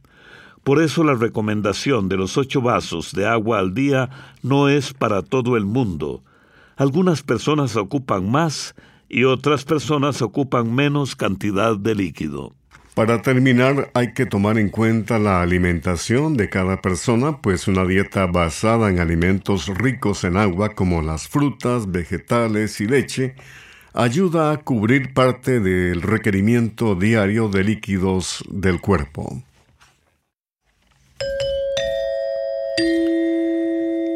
Por 0.64 0.82
eso 0.82 1.04
la 1.04 1.14
recomendación 1.14 2.08
de 2.08 2.16
los 2.16 2.36
ocho 2.36 2.60
vasos 2.60 3.12
de 3.12 3.26
agua 3.26 3.58
al 3.58 3.74
día 3.74 4.10
no 4.42 4.68
es 4.68 4.92
para 4.92 5.22
todo 5.22 5.56
el 5.56 5.64
mundo. 5.64 6.22
Algunas 6.76 7.22
personas 7.22 7.76
ocupan 7.76 8.30
más 8.30 8.74
y 9.08 9.24
otras 9.24 9.64
personas 9.64 10.22
ocupan 10.22 10.74
menos 10.74 11.16
cantidad 11.16 11.76
de 11.76 11.94
líquido. 11.94 12.52
Para 12.94 13.22
terminar, 13.22 13.90
hay 13.94 14.12
que 14.12 14.26
tomar 14.26 14.58
en 14.58 14.68
cuenta 14.68 15.18
la 15.18 15.42
alimentación 15.42 16.36
de 16.36 16.48
cada 16.48 16.82
persona, 16.82 17.38
pues 17.38 17.66
una 17.66 17.84
dieta 17.84 18.26
basada 18.26 18.90
en 18.90 18.98
alimentos 18.98 19.68
ricos 19.68 20.24
en 20.24 20.36
agua 20.36 20.74
como 20.74 21.00
las 21.00 21.28
frutas, 21.28 21.90
vegetales 21.90 22.80
y 22.80 22.86
leche 22.86 23.34
ayuda 23.94 24.52
a 24.52 24.58
cubrir 24.58 25.14
parte 25.14 25.60
del 25.60 26.02
requerimiento 26.02 26.94
diario 26.94 27.48
de 27.48 27.64
líquidos 27.64 28.44
del 28.48 28.80
cuerpo. 28.80 29.42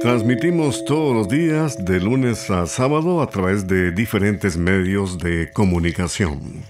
Transmitimos 0.04 0.84
todos 0.84 1.16
los 1.16 1.28
días 1.30 1.82
de 1.82 1.98
lunes 1.98 2.50
a 2.50 2.66
sábado 2.66 3.22
a 3.22 3.26
través 3.30 3.66
de 3.66 3.90
diferentes 3.90 4.58
medios 4.58 5.18
de 5.18 5.50
comunicación. 5.54 6.62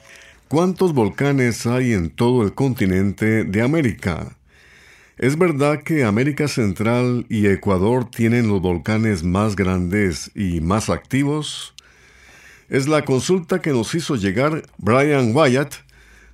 ¿Cuántos 0.47 0.95
volcanes 0.95 1.67
hay 1.67 1.95
en 1.95 2.11
todo 2.11 2.45
el 2.45 2.55
continente 2.55 3.43
de 3.43 3.61
América? 3.61 4.37
¿Es 5.19 5.37
verdad 5.37 5.83
que 5.83 6.05
América 6.05 6.47
Central 6.47 7.27
y 7.29 7.49
Ecuador 7.49 8.09
tienen 8.09 8.47
los 8.47 8.61
volcanes 8.61 9.25
más 9.25 9.57
grandes 9.57 10.31
y 10.37 10.61
más 10.61 10.89
activos? 10.89 11.75
Es 12.69 12.87
la 12.87 13.05
consulta 13.05 13.61
que 13.61 13.73
nos 13.73 13.97
hizo 13.97 14.15
llegar 14.15 14.63
Brian 14.79 15.35
Wyatt. 15.35 15.75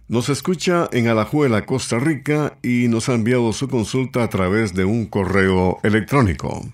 Nos 0.08 0.28
escucha 0.28 0.86
en 0.92 1.08
Alajuela, 1.08 1.64
Costa 1.64 1.98
Rica, 1.98 2.58
y 2.62 2.88
nos 2.88 3.08
ha 3.08 3.14
enviado 3.14 3.54
su 3.54 3.68
consulta 3.68 4.22
a 4.22 4.28
través 4.28 4.74
de 4.74 4.84
un 4.84 5.06
correo 5.06 5.78
electrónico. 5.82 6.70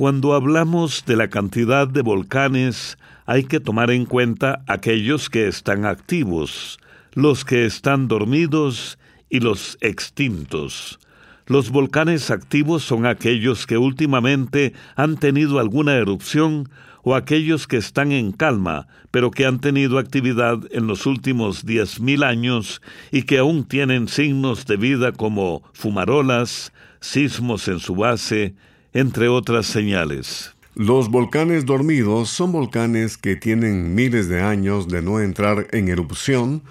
Cuando 0.00 0.32
hablamos 0.32 1.04
de 1.04 1.14
la 1.14 1.28
cantidad 1.28 1.86
de 1.86 2.00
volcanes, 2.00 2.96
hay 3.26 3.44
que 3.44 3.60
tomar 3.60 3.90
en 3.90 4.06
cuenta 4.06 4.62
aquellos 4.66 5.28
que 5.28 5.46
están 5.46 5.84
activos, 5.84 6.80
los 7.12 7.44
que 7.44 7.66
están 7.66 8.08
dormidos 8.08 8.98
y 9.28 9.40
los 9.40 9.76
extintos. 9.82 10.98
Los 11.44 11.68
volcanes 11.68 12.30
activos 12.30 12.82
son 12.82 13.04
aquellos 13.04 13.66
que 13.66 13.76
últimamente 13.76 14.72
han 14.96 15.18
tenido 15.18 15.58
alguna 15.58 15.96
erupción 15.96 16.70
o 17.02 17.14
aquellos 17.14 17.66
que 17.66 17.76
están 17.76 18.10
en 18.10 18.32
calma, 18.32 18.88
pero 19.10 19.30
que 19.30 19.44
han 19.44 19.60
tenido 19.60 19.98
actividad 19.98 20.60
en 20.70 20.86
los 20.86 21.04
últimos 21.04 21.66
10.000 21.66 22.24
años 22.24 22.80
y 23.12 23.24
que 23.24 23.36
aún 23.36 23.64
tienen 23.64 24.08
signos 24.08 24.64
de 24.64 24.78
vida 24.78 25.12
como 25.12 25.62
fumarolas, 25.74 26.72
sismos 27.00 27.68
en 27.68 27.80
su 27.80 27.94
base, 27.96 28.54
entre 28.92 29.28
otras 29.28 29.66
señales. 29.66 30.54
Los 30.74 31.10
volcanes 31.10 31.66
dormidos 31.66 32.30
son 32.30 32.52
volcanes 32.52 33.18
que 33.18 33.36
tienen 33.36 33.94
miles 33.94 34.28
de 34.28 34.40
años 34.40 34.88
de 34.88 35.02
no 35.02 35.20
entrar 35.20 35.66
en 35.72 35.88
erupción 35.88 36.62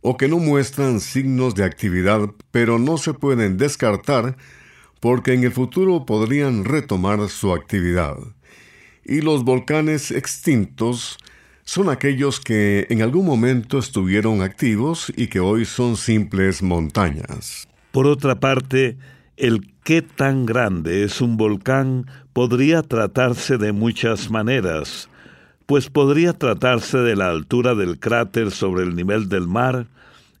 o 0.00 0.16
que 0.16 0.28
no 0.28 0.38
muestran 0.38 1.00
signos 1.00 1.54
de 1.54 1.64
actividad, 1.64 2.30
pero 2.50 2.78
no 2.78 2.96
se 2.96 3.12
pueden 3.12 3.56
descartar 3.56 4.36
porque 5.00 5.34
en 5.34 5.44
el 5.44 5.52
futuro 5.52 6.06
podrían 6.06 6.64
retomar 6.64 7.28
su 7.28 7.52
actividad. 7.52 8.16
Y 9.04 9.20
los 9.20 9.44
volcanes 9.44 10.10
extintos 10.10 11.18
son 11.64 11.90
aquellos 11.90 12.40
que 12.40 12.86
en 12.90 13.02
algún 13.02 13.26
momento 13.26 13.78
estuvieron 13.78 14.40
activos 14.40 15.12
y 15.16 15.26
que 15.26 15.40
hoy 15.40 15.64
son 15.64 15.96
simples 15.96 16.62
montañas. 16.62 17.68
Por 17.92 18.06
otra 18.06 18.40
parte, 18.40 18.96
el 19.36 19.75
qué 19.86 20.02
tan 20.02 20.46
grande 20.46 21.04
es 21.04 21.20
un 21.20 21.36
volcán 21.36 22.10
podría 22.32 22.82
tratarse 22.82 23.56
de 23.56 23.70
muchas 23.70 24.32
maneras, 24.32 25.08
pues 25.64 25.90
podría 25.90 26.32
tratarse 26.32 26.98
de 26.98 27.14
la 27.14 27.30
altura 27.30 27.76
del 27.76 28.00
cráter 28.00 28.50
sobre 28.50 28.82
el 28.82 28.96
nivel 28.96 29.28
del 29.28 29.46
mar, 29.46 29.86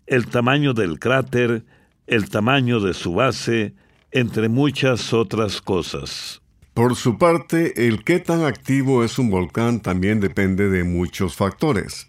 el 0.08 0.26
tamaño 0.26 0.74
del 0.74 0.98
cráter, 0.98 1.64
el 2.08 2.28
tamaño 2.28 2.80
de 2.80 2.92
su 2.92 3.14
base, 3.14 3.72
entre 4.10 4.48
muchas 4.48 5.12
otras 5.12 5.62
cosas. 5.62 6.42
Por 6.74 6.96
su 6.96 7.16
parte, 7.16 7.86
el 7.86 8.02
qué 8.02 8.18
tan 8.18 8.44
activo 8.44 9.04
es 9.04 9.16
un 9.16 9.30
volcán 9.30 9.78
también 9.78 10.18
depende 10.18 10.68
de 10.70 10.82
muchos 10.82 11.36
factores. 11.36 12.08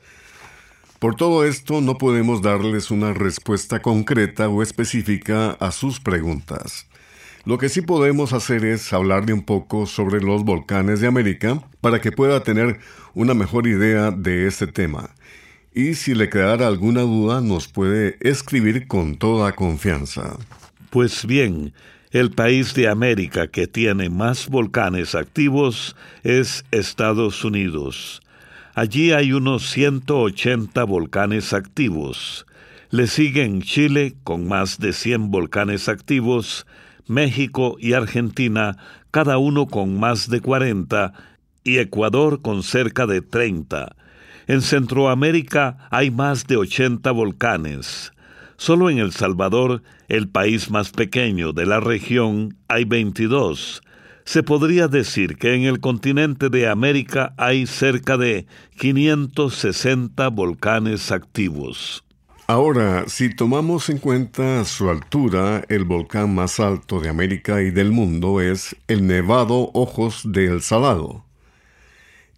Por 0.98 1.14
todo 1.14 1.46
esto 1.46 1.82
no 1.82 2.00
podemos 2.00 2.42
darles 2.42 2.90
una 2.90 3.14
respuesta 3.14 3.84
concreta 3.84 4.50
o 4.50 4.64
específica 4.64 5.52
a 5.52 5.70
sus 5.70 6.00
preguntas. 6.00 6.88
Lo 7.48 7.58
que 7.58 7.70
sí 7.70 7.82
podemos 7.82 8.34
hacer 8.34 8.66
es 8.66 8.92
hablarle 8.92 9.32
un 9.32 9.42
poco 9.42 9.86
sobre 9.86 10.20
los 10.20 10.44
volcanes 10.44 11.00
de 11.00 11.08
América 11.08 11.64
para 11.80 12.02
que 12.02 12.12
pueda 12.12 12.44
tener 12.44 12.80
una 13.14 13.34
mejor 13.34 13.68
idea 13.68 14.12
de 14.12 14.48
este 14.48 14.68
tema. 14.68 15.12
Y 15.74 15.94
si 15.94 16.14
le 16.14 16.28
quedara 16.28 16.68
alguna 16.68 17.04
duda 17.04 17.40
nos 17.40 17.70
puede 17.70 18.18
escribir 18.20 18.86
con 18.90 19.16
toda 19.16 19.54
confianza. 19.54 20.36
Pues 20.90 21.26
bien, 21.26 21.74
el 22.12 22.32
país 22.32 22.74
de 22.74 22.90
América 22.90 23.48
que 23.48 23.66
tiene 23.66 24.10
más 24.10 24.50
volcanes 24.50 25.16
activos 25.16 25.96
es 26.24 26.66
Estados 26.72 27.46
Unidos. 27.46 28.22
Allí 28.76 29.14
hay 29.14 29.32
unos 29.32 29.70
180 29.70 30.84
volcanes 30.84 31.54
activos. 31.54 32.46
Le 32.90 33.08
siguen 33.08 33.62
Chile 33.62 34.16
con 34.26 34.50
más 34.50 34.80
de 34.80 34.92
100 34.92 35.32
volcanes 35.32 35.88
activos, 35.88 36.66
México 37.10 37.78
y 37.80 37.94
Argentina, 37.94 38.78
cada 39.12 39.38
uno 39.38 39.68
con 39.68 40.00
más 40.00 40.30
de 40.30 40.42
40, 40.42 41.14
y 41.64 41.80
Ecuador 41.80 42.42
con 42.42 42.64
cerca 42.64 43.06
de 43.06 43.22
30. 43.22 43.96
En 44.48 44.62
Centroamérica 44.62 45.90
hay 45.92 46.10
más 46.12 46.48
de 46.48 46.56
80 46.56 47.12
volcanes. 47.12 48.14
Solo 48.56 48.90
en 48.90 48.98
El 49.00 49.12
Salvador, 49.12 49.84
el 50.08 50.30
país 50.30 50.72
más 50.72 50.92
pequeño 50.92 51.52
de 51.52 51.66
la 51.66 51.82
región, 51.82 52.56
hay 52.70 52.86
22. 52.86 53.84
Se 54.24 54.44
podría 54.44 54.88
decir 54.88 55.38
que 55.38 55.54
en 55.54 55.64
el 55.64 55.80
continente 55.82 56.50
de 56.50 56.70
América 56.70 57.34
hay 57.38 57.68
cerca 57.68 58.18
de 58.18 58.48
560 58.78 60.28
volcanes 60.30 61.12
activos. 61.12 62.07
Ahora, 62.50 63.04
si 63.08 63.30
tomamos 63.30 63.90
en 63.90 63.98
cuenta 63.98 64.64
su 64.64 64.90
altura, 64.90 65.66
el 65.68 65.84
volcán 65.84 66.34
más 66.34 66.62
alto 66.62 67.02
de 67.02 67.10
América 67.10 67.62
y 67.62 67.72
del 67.72 67.92
mundo 67.92 68.40
es 68.40 68.74
el 68.88 69.06
Nevado 69.06 69.70
Ojos 69.74 70.22
del 70.24 70.62
Salado. 70.62 71.26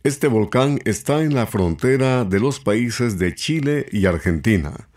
Este 0.03 0.27
volcán 0.27 0.79
está 0.85 1.21
en 1.21 1.35
la 1.35 1.45
frontera 1.45 2.25
de 2.25 2.39
los 2.39 2.59
países 2.59 3.19
de 3.19 3.35
Chile 3.35 3.85
y 3.91 4.07
Argentina 4.07 4.89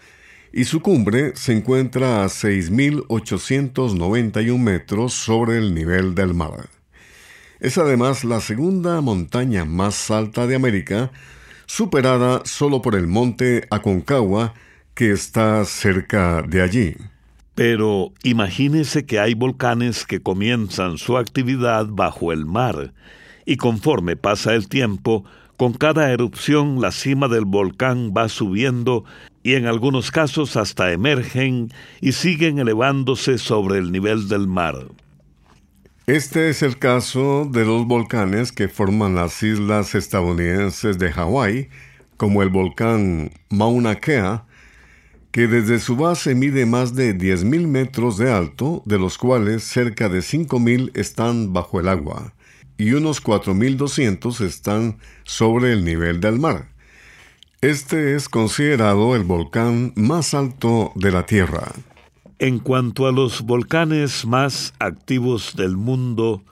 y 0.51 0.64
su 0.64 0.81
cumbre 0.81 1.33
se 1.35 1.53
encuentra 1.53 2.25
a 2.25 2.29
6.891 2.29 4.59
metros 4.59 5.12
sobre 5.12 5.59
el 5.59 5.75
nivel 5.75 6.14
del 6.14 6.33
mar. 6.33 6.70
Es 7.61 7.77
además 7.77 8.25
la 8.25 8.40
segunda 8.40 9.03
montaña 9.03 9.66
más 9.66 10.11
alta 10.11 10.46
de 10.46 10.55
América, 10.55 11.11
superada 11.66 12.40
solo 12.44 12.81
por 12.81 12.94
el 12.94 13.07
monte 13.07 13.66
Aconcagua, 13.70 14.55
que 14.94 15.12
está 15.12 15.64
cerca 15.64 16.42
de 16.42 16.62
allí. 16.62 16.96
Pero 17.55 18.12
imagínese 18.22 19.05
que 19.05 19.18
hay 19.20 19.35
volcanes 19.35 20.07
que 20.07 20.20
comienzan 20.20 20.98
su 20.98 21.16
actividad 21.16 21.87
bajo 21.88 22.33
el 22.33 22.46
mar, 22.46 22.92
y 23.44 23.57
conforme 23.57 24.16
pasa 24.16 24.55
el 24.55 24.68
tiempo, 24.68 25.24
con 25.57 25.74
cada 25.74 26.11
erupción 26.11 26.81
la 26.81 26.92
cima 26.92 27.28
del 27.28 27.44
volcán 27.44 28.12
va 28.16 28.28
subiendo 28.28 29.05
y 29.42 29.55
en 29.55 29.66
algunos 29.66 30.11
casos 30.11 30.57
hasta 30.57 30.92
emergen 30.92 31.68
y 32.00 32.12
siguen 32.12 32.59
elevándose 32.59 33.38
sobre 33.38 33.78
el 33.78 33.92
nivel 33.92 34.28
del 34.28 34.46
mar. 34.46 34.74
Este 36.07 36.50
es 36.50 36.62
el 36.62 36.78
caso 36.78 37.48
de 37.50 37.64
los 37.64 37.87
volcanes 37.87 38.50
que 38.50 38.68
forman 38.68 39.14
las 39.14 39.42
islas 39.42 39.94
estadounidenses 39.94 40.98
de 40.98 41.12
Hawái, 41.12 41.68
como 42.16 42.42
el 42.42 42.48
volcán 42.48 43.31
Mauna 43.50 43.96
Kea, 43.96 44.44
que 45.33 45.49
desde 45.49 45.81
su 45.81 45.97
base 45.97 46.35
mide 46.35 46.66
más 46.66 46.95
de 46.95 47.16
10.000 47.16 47.66
metros 47.66 48.18
de 48.18 48.31
alto, 48.31 48.83
de 48.85 48.99
los 48.99 49.18
cuales 49.18 49.64
cerca 49.64 50.09
de 50.09 50.21
5.000 50.21 50.90
están 50.95 51.53
bajo 51.53 51.81
el 51.81 51.88
agua 51.88 52.35
y 52.83 52.92
unos 52.92 53.23
4.200 53.23 54.40
están 54.45 54.99
sobre 55.25 55.73
el 55.73 55.85
nivel 55.85 56.21
del 56.21 56.38
mar. 56.38 56.68
Este 57.61 58.16
es 58.16 58.29
considerado 58.29 59.14
el 59.14 59.23
volcán 59.23 59.92
más 59.95 60.35
alto 60.35 60.92
de 60.97 61.12
la 61.12 61.25
Tierra. 61.25 61.73
En 62.40 62.59
cuanto 62.59 63.07
a 63.07 63.12
los 63.12 63.42
volcanes 63.42 64.27
más 64.27 64.75
activos 64.81 65.55
del 65.55 65.77
mundo, 65.77 66.42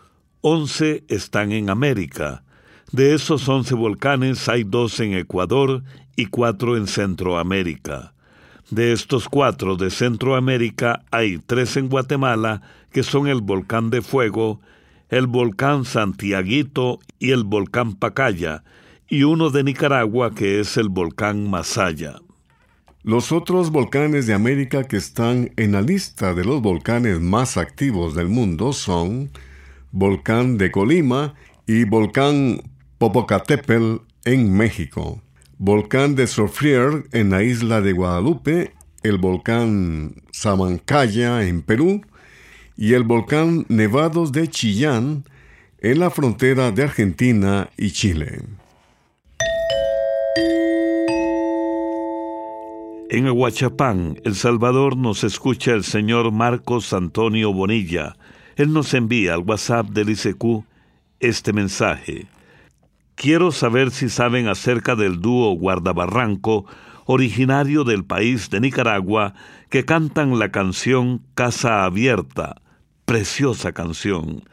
11 0.43 1.03
están 1.09 1.51
en 1.51 1.69
América. 1.69 2.45
De 2.93 3.14
esos 3.14 3.49
11 3.49 3.75
volcanes 3.75 4.49
hay 4.49 4.62
dos 4.62 5.01
en 5.01 5.14
Ecuador 5.14 5.83
y 6.14 6.27
cuatro 6.27 6.77
en 6.77 6.87
Centroamérica. 6.87 8.14
De 8.70 8.92
estos 8.92 9.28
cuatro 9.28 9.76
de 9.76 9.90
Centroamérica 9.90 11.02
hay 11.11 11.38
tres 11.38 11.76
en 11.76 11.88
Guatemala, 11.88 12.62
que 12.92 13.02
son 13.02 13.26
el 13.26 13.40
volcán 13.40 13.90
de 13.90 14.00
fuego, 14.00 14.61
el 15.09 15.26
volcán 15.26 15.85
Santiaguito 15.85 17.00
y 17.18 17.33
el 17.33 17.42
volcán 17.42 17.94
Pacaya, 17.94 18.62
y 19.09 19.24
uno 19.24 19.50
de 19.50 19.64
Nicaragua 19.64 20.33
que 20.33 20.61
es 20.61 20.76
el 20.76 20.88
volcán 20.88 21.50
Masaya. 21.50 22.20
Los 23.02 23.33
otros 23.33 23.70
volcanes 23.70 24.28
de 24.28 24.35
América 24.35 24.85
que 24.85 24.98
están 24.98 25.50
en 25.56 25.72
la 25.72 25.83
lista 25.83 26.33
de 26.33 26.44
los 26.44 26.62
volcanes 26.62 27.18
más 27.20 27.56
activos 27.56 28.14
del 28.14 28.28
mundo 28.28 28.72
son 28.72 29.30
Volcán 29.90 30.59
de 30.59 30.70
Colima 30.70 31.35
y 31.66 31.85
Volcán 31.85 32.61
Popocatépetl 32.98 33.96
en 34.24 34.52
México, 34.56 35.22
Volcán 35.62 36.14
de 36.14 36.27
Soufrier 36.27 37.05
en 37.12 37.29
la 37.29 37.42
isla 37.42 37.83
de 37.83 37.92
Guadalupe, 37.92 38.73
el 39.03 39.18
Volcán 39.18 40.14
Samancaya 40.33 41.46
en 41.46 41.61
Perú 41.61 42.01
y 42.79 42.94
el 42.94 43.03
volcán 43.03 43.66
Nevados 43.68 44.33
de 44.33 44.49
Chillán 44.49 45.25
en 45.81 45.99
la 45.99 46.09
frontera 46.09 46.73
de 46.73 46.85
Argentina 46.85 47.68
y 47.77 47.90
Chile. 47.90 48.40
En 53.11 53.27
Aguachapán, 53.27 54.18
El 54.25 54.37
Salvador, 54.37 54.96
nos 54.96 55.25
escucha 55.25 55.73
el 55.73 55.85
señor 55.85 56.33
Marcos 56.33 56.94
Antonio 56.94 57.53
Bonilla. 57.53 58.16
Él 58.57 58.73
nos 58.73 58.94
envía 58.94 59.35
al 59.35 59.40
WhatsApp 59.40 59.90
del 59.90 60.09
ICQ 60.09 60.64
este 61.20 61.53
mensaje. 61.53 62.29
Quiero 63.14 63.53
saber 63.53 63.90
si 63.90 64.09
saben 64.09 64.49
acerca 64.49 64.96
del 64.96 65.20
dúo 65.20 65.53
Guardabarranco, 65.53 66.66
originario 67.05 67.85
del 67.85 68.05
país 68.05 68.51
de 68.51 68.61
Nicaragua, 68.61 69.35
que 69.68 69.85
cantan 69.85 70.38
la 70.38 70.51
canción 70.51 71.23
Casa 71.35 71.85
Abierta 71.85 72.57
preciosa 73.11 73.73
canción. 73.73 74.44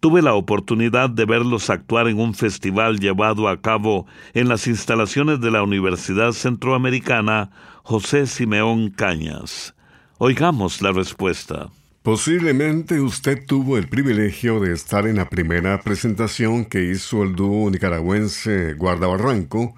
Tuve 0.00 0.22
la 0.22 0.32
oportunidad 0.32 1.10
de 1.10 1.26
verlos 1.26 1.68
actuar 1.68 2.08
en 2.08 2.18
un 2.18 2.32
festival 2.32 2.98
llevado 2.98 3.46
a 3.46 3.60
cabo 3.60 4.06
en 4.32 4.48
las 4.48 4.66
instalaciones 4.68 5.42
de 5.42 5.50
la 5.50 5.62
Universidad 5.62 6.32
Centroamericana 6.32 7.50
José 7.82 8.26
Simeón 8.26 8.88
Cañas. 8.88 9.74
Oigamos 10.16 10.80
la 10.80 10.92
respuesta. 10.92 11.68
Posiblemente 12.06 13.00
usted 13.00 13.44
tuvo 13.44 13.78
el 13.78 13.88
privilegio 13.88 14.60
de 14.60 14.72
estar 14.72 15.08
en 15.08 15.16
la 15.16 15.28
primera 15.28 15.80
presentación 15.80 16.64
que 16.64 16.84
hizo 16.84 17.24
el 17.24 17.34
dúo 17.34 17.68
nicaragüense 17.68 18.74
Guardabarranco 18.74 19.74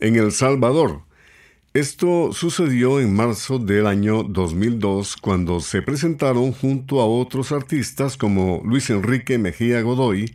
en 0.00 0.16
El 0.16 0.32
Salvador. 0.32 1.02
Esto 1.74 2.32
sucedió 2.32 3.00
en 3.00 3.14
marzo 3.14 3.58
del 3.58 3.86
año 3.86 4.22
2002 4.22 5.18
cuando 5.18 5.60
se 5.60 5.82
presentaron 5.82 6.52
junto 6.52 7.02
a 7.02 7.06
otros 7.06 7.52
artistas 7.52 8.16
como 8.16 8.62
Luis 8.64 8.88
Enrique 8.88 9.36
Mejía 9.36 9.82
Godoy, 9.82 10.34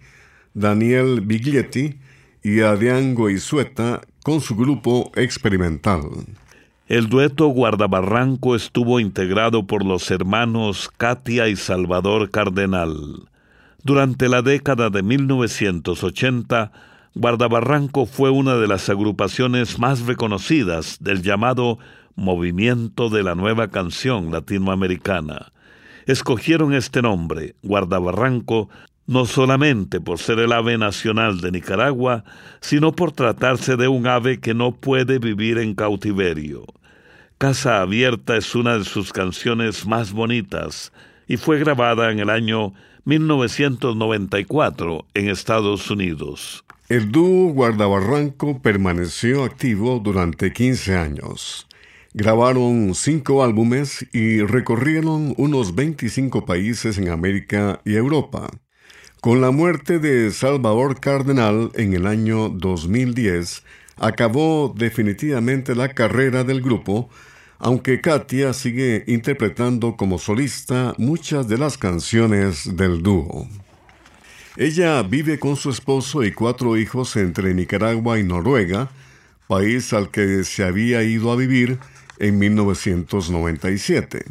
Daniel 0.54 1.22
Biglietti 1.22 1.98
y 2.44 2.60
Adrián 2.60 3.16
Goizueta 3.16 4.02
con 4.22 4.40
su 4.40 4.56
grupo 4.56 5.12
experimental. 5.16 6.04
El 6.94 7.10
dueto 7.10 7.48
Guardabarranco 7.48 8.56
estuvo 8.56 9.00
integrado 9.00 9.66
por 9.66 9.84
los 9.84 10.12
hermanos 10.12 10.92
Katia 10.96 11.48
y 11.48 11.56
Salvador 11.56 12.30
Cardenal. 12.30 13.24
Durante 13.84 14.30
la 14.30 14.44
década 14.44 14.92
de 14.92 15.02
1980, 15.02 16.72
Guardabarranco 17.16 18.06
fue 18.06 18.30
una 18.30 18.58
de 18.58 18.68
las 18.68 18.90
agrupaciones 18.90 19.80
más 19.80 20.02
reconocidas 20.02 21.00
del 21.00 21.24
llamado 21.24 21.80
Movimiento 22.16 23.10
de 23.10 23.24
la 23.24 23.34
Nueva 23.34 23.70
Canción 23.70 24.32
Latinoamericana. 24.32 25.52
Escogieron 26.06 26.76
este 26.76 27.02
nombre, 27.02 27.56
Guardabarranco, 27.64 28.70
no 29.08 29.26
solamente 29.26 30.00
por 30.00 30.20
ser 30.20 30.38
el 30.38 30.52
ave 30.52 30.78
nacional 30.78 31.42
de 31.42 31.54
Nicaragua, 31.54 32.24
sino 32.62 32.92
por 32.92 33.14
tratarse 33.14 33.78
de 33.78 33.88
un 33.88 34.06
ave 34.06 34.40
que 34.40 34.54
no 34.54 34.74
puede 34.74 35.18
vivir 35.18 35.58
en 35.58 35.74
cautiverio. 35.74 36.68
Casa 37.44 37.82
Abierta 37.82 38.38
es 38.38 38.56
una 38.56 38.78
de 38.78 38.86
sus 38.86 39.12
canciones 39.12 39.86
más 39.86 40.14
bonitas 40.14 40.94
y 41.28 41.36
fue 41.36 41.60
grabada 41.60 42.10
en 42.10 42.20
el 42.20 42.30
año 42.30 42.74
1994 43.04 45.06
en 45.14 45.28
Estados 45.28 45.92
Unidos. 45.92 46.64
El 46.88 47.12
dúo 47.12 47.52
Guardabarranco 47.52 48.62
permaneció 48.62 49.44
activo 49.44 50.00
durante 50.00 50.54
15 50.54 50.96
años. 50.96 51.68
Grabaron 52.14 52.96
cinco 52.96 53.44
álbumes 53.44 54.08
y 54.14 54.40
recorrieron 54.40 55.34
unos 55.36 55.76
25 55.76 56.46
países 56.46 56.98
en 56.98 57.10
América 57.10 57.82
y 57.84 57.96
Europa. 57.96 58.52
Con 59.20 59.42
la 59.42 59.52
muerte 59.52 60.00
de 60.00 60.32
Salvador 60.32 61.02
Cardenal 61.02 61.72
en 61.74 61.92
el 61.92 62.08
año 62.08 62.48
2010, 62.48 63.66
acabó 63.98 64.74
definitivamente 64.78 65.76
la 65.76 65.90
carrera 65.90 66.46
del 66.46 66.62
grupo, 66.62 67.10
aunque 67.64 68.02
Katia 68.02 68.52
sigue 68.52 69.06
interpretando 69.08 69.96
como 69.96 70.20
solista 70.20 70.94
muchas 70.98 71.48
de 71.48 71.58
las 71.58 71.78
canciones 71.78 72.76
del 72.76 73.02
dúo. 73.02 73.48
Ella 74.58 75.02
vive 75.02 75.40
con 75.40 75.56
su 75.56 75.70
esposo 75.70 76.24
y 76.24 76.34
cuatro 76.34 76.76
hijos 76.76 77.16
entre 77.16 77.54
Nicaragua 77.54 78.20
y 78.20 78.24
Noruega, 78.24 78.92
país 79.48 79.94
al 79.94 80.12
que 80.12 80.44
se 80.44 80.66
había 80.66 81.04
ido 81.04 81.32
a 81.32 81.38
vivir 81.38 81.80
en 82.20 82.38
1997. 82.38 84.26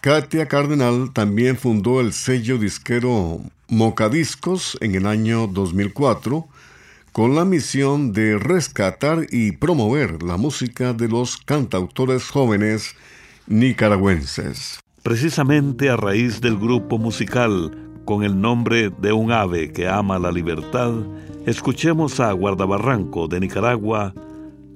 Katia 0.00 0.46
Cardenal 0.46 1.12
también 1.12 1.56
fundó 1.56 2.00
el 2.00 2.12
sello 2.12 2.58
disquero 2.58 3.40
Mocadiscos 3.66 4.78
en 4.80 4.94
el 4.94 5.06
año 5.06 5.48
2004 5.48 6.48
con 7.12 7.34
la 7.34 7.44
misión 7.44 8.12
de 8.12 8.38
rescatar 8.38 9.26
y 9.30 9.52
promover 9.52 10.22
la 10.22 10.36
música 10.36 10.92
de 10.92 11.08
los 11.08 11.36
cantautores 11.36 12.28
jóvenes 12.28 12.94
nicaragüenses. 13.46 14.80
Precisamente 15.02 15.88
a 15.88 15.96
raíz 15.96 16.40
del 16.40 16.56
grupo 16.56 16.98
musical 16.98 17.76
con 18.04 18.22
el 18.22 18.40
nombre 18.40 18.90
de 18.90 19.12
un 19.12 19.32
ave 19.32 19.72
que 19.72 19.88
ama 19.88 20.18
la 20.18 20.32
libertad, 20.32 20.92
escuchemos 21.46 22.20
a 22.20 22.32
Guardabarranco 22.32 23.28
de 23.28 23.40
Nicaragua, 23.40 24.14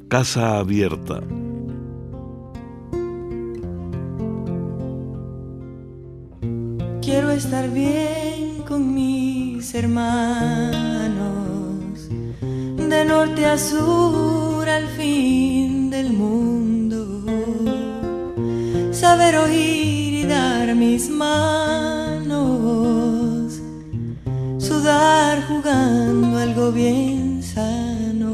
Casa 0.08 0.58
Abierta. 0.58 1.20
Quiero 7.02 7.30
estar 7.30 7.70
bien 7.70 8.62
con 8.66 8.94
mis 8.94 9.74
hermanos, 9.74 11.33
de 12.94 13.04
norte 13.04 13.44
a 13.44 13.58
sur 13.58 14.68
al 14.68 14.86
fin 14.96 15.90
del 15.90 16.12
mundo, 16.12 17.00
saber 18.92 19.36
oír 19.36 20.12
y 20.22 20.24
dar 20.36 20.66
mis 20.74 21.10
manos, 21.10 22.34
sudar 24.58 25.34
jugando 25.48 26.38
algo 26.46 26.70
bien 26.72 27.42
sano. 27.42 28.32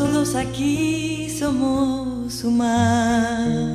Todos 0.00 0.28
aquí 0.36 1.28
somos 1.40 2.44
humanos. 2.44 3.74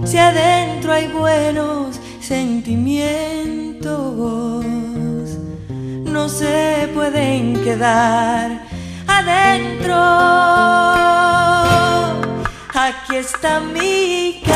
Si 0.06 0.18
adentro 0.18 0.94
hay 0.94 1.10
buenos 1.10 2.00
sentimientos, 2.22 4.66
no 6.06 6.30
se 6.30 6.88
pueden 6.94 7.62
quedar 7.64 8.62
adentro. 9.08 9.98
Aquí 12.88 13.18
está 13.18 13.60
mi 13.60 14.42
casa 14.46 14.56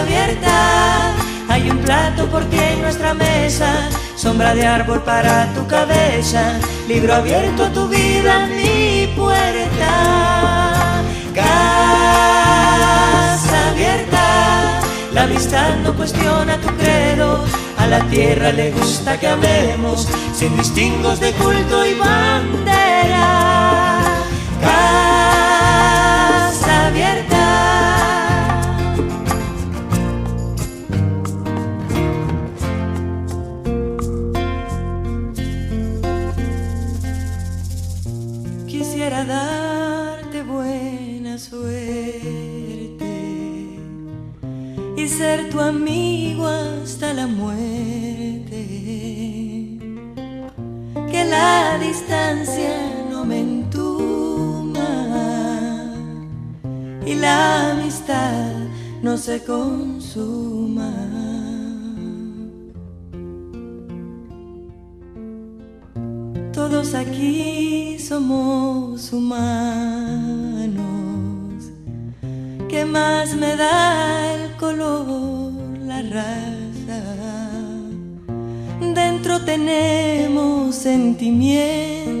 abierta. 0.00 1.12
Hay 1.50 1.70
un 1.70 1.76
plato 1.80 2.24
por 2.30 2.42
ti 2.46 2.58
en 2.58 2.80
nuestra 2.80 3.12
mesa, 3.12 3.90
sombra 4.16 4.54
de 4.54 4.66
árbol 4.66 5.02
para 5.02 5.52
tu 5.52 5.66
cabeza, 5.66 6.58
libro 6.88 7.12
abierto 7.12 7.64
a 7.66 7.68
tu 7.70 7.86
vida, 7.88 8.46
mi 8.46 9.12
puerta. 9.14 11.02
Casa 11.34 12.08
abierta, 13.68 14.80
la 15.12 15.24
amistad 15.24 15.76
no 15.84 15.92
cuestiona 15.94 16.56
tu 16.62 16.68
credo 16.78 17.44
a 17.76 17.86
la 17.86 18.00
tierra 18.08 18.52
le 18.52 18.70
gusta 18.70 19.20
que 19.20 19.28
amemos 19.28 20.08
sin 20.34 20.56
distingos 20.56 21.20
de 21.20 21.32
culto 21.32 21.84
y 21.84 21.92
bandera. 21.94 23.49
Distancia 52.30 52.74
no 53.10 53.24
me 53.24 53.40
entuma 53.40 54.88
y 57.04 57.14
la 57.14 57.72
amistad 57.72 58.52
no 59.02 59.16
se 59.16 59.42
consuma. 59.42 60.92
Todos 66.52 66.94
aquí 66.94 67.98
somos 67.98 69.12
humanos. 69.12 70.78
¿Qué 72.68 72.84
más 72.84 73.34
me 73.34 73.56
da 73.56 74.34
el 74.34 74.56
color, 74.56 75.52
la 75.84 76.02
raza? 76.02 77.02
Dentro 78.94 79.40
tenemos 79.44 80.76
sentimientos 80.76 82.19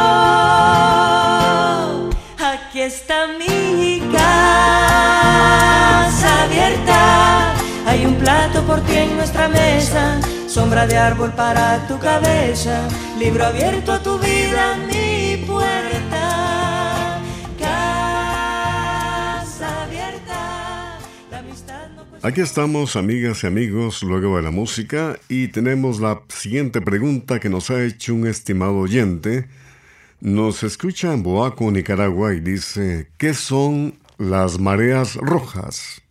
Aquí 2.40 2.82
está 2.82 3.28
mi 3.38 4.02
casa 4.12 6.44
abierta, 6.44 7.54
hay 7.86 8.06
un 8.06 8.16
plato 8.16 8.62
por 8.64 8.80
ti 8.82 8.96
en 8.96 9.16
nuestra 9.18 9.48
mesa, 9.50 10.20
sombra 10.52 10.86
de 10.86 10.98
árbol 10.98 11.32
para 11.32 11.88
tu 11.88 11.98
cabeza, 11.98 12.86
libro 13.18 13.46
abierto 13.46 13.94
a 13.94 14.04
tu 14.04 14.20
vida, 14.20 14.78
mi 14.86 15.38
puerta. 15.48 17.22
Aquí 22.24 22.42
estamos, 22.42 22.98
amigas 22.98 23.44
y 23.44 23.48
amigos, 23.48 24.04
luego 24.04 24.36
de 24.36 24.44
la 24.44 24.52
música, 24.52 25.18
y 25.30 25.48
tenemos 25.48 26.02
la 26.02 26.22
siguiente 26.28 26.82
pregunta 26.82 27.40
que 27.40 27.50
nos 27.50 27.72
ha 27.72 27.82
hecho 27.84 28.14
un 28.14 28.28
estimado 28.28 28.76
oyente. 28.76 29.48
Nos 30.20 30.64
escucha 30.64 31.14
en 31.14 31.24
Boaco, 31.24 31.72
Nicaragua, 31.72 32.34
y 32.34 32.42
dice, 32.42 33.08
¿qué 33.18 33.34
son 33.34 33.96
las 34.18 34.60
mareas 34.60 35.16
rojas? 35.16 36.02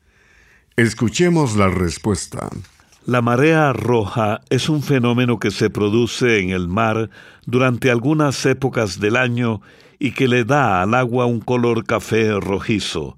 Escuchemos 0.76 1.56
la 1.56 1.68
respuesta. 1.68 2.48
La 3.06 3.22
marea 3.22 3.72
roja 3.72 4.42
es 4.50 4.68
un 4.68 4.82
fenómeno 4.82 5.38
que 5.38 5.50
se 5.50 5.70
produce 5.70 6.38
en 6.40 6.50
el 6.50 6.68
mar 6.68 7.08
durante 7.46 7.90
algunas 7.90 8.44
épocas 8.44 9.00
del 9.00 9.16
año 9.16 9.62
y 9.98 10.12
que 10.12 10.28
le 10.28 10.44
da 10.44 10.82
al 10.82 10.94
agua 10.94 11.24
un 11.24 11.40
color 11.40 11.86
café 11.86 12.38
rojizo. 12.38 13.16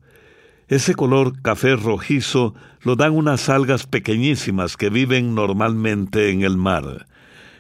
Ese 0.69 0.95
color 0.95 1.43
café 1.43 1.75
rojizo 1.75 2.55
lo 2.83 2.95
dan 2.95 3.13
unas 3.13 3.49
algas 3.49 3.87
pequeñísimas 3.87 4.77
que 4.77 4.89
viven 4.89 5.35
normalmente 5.35 6.31
en 6.31 6.43
el 6.43 6.57
mar. 6.57 7.07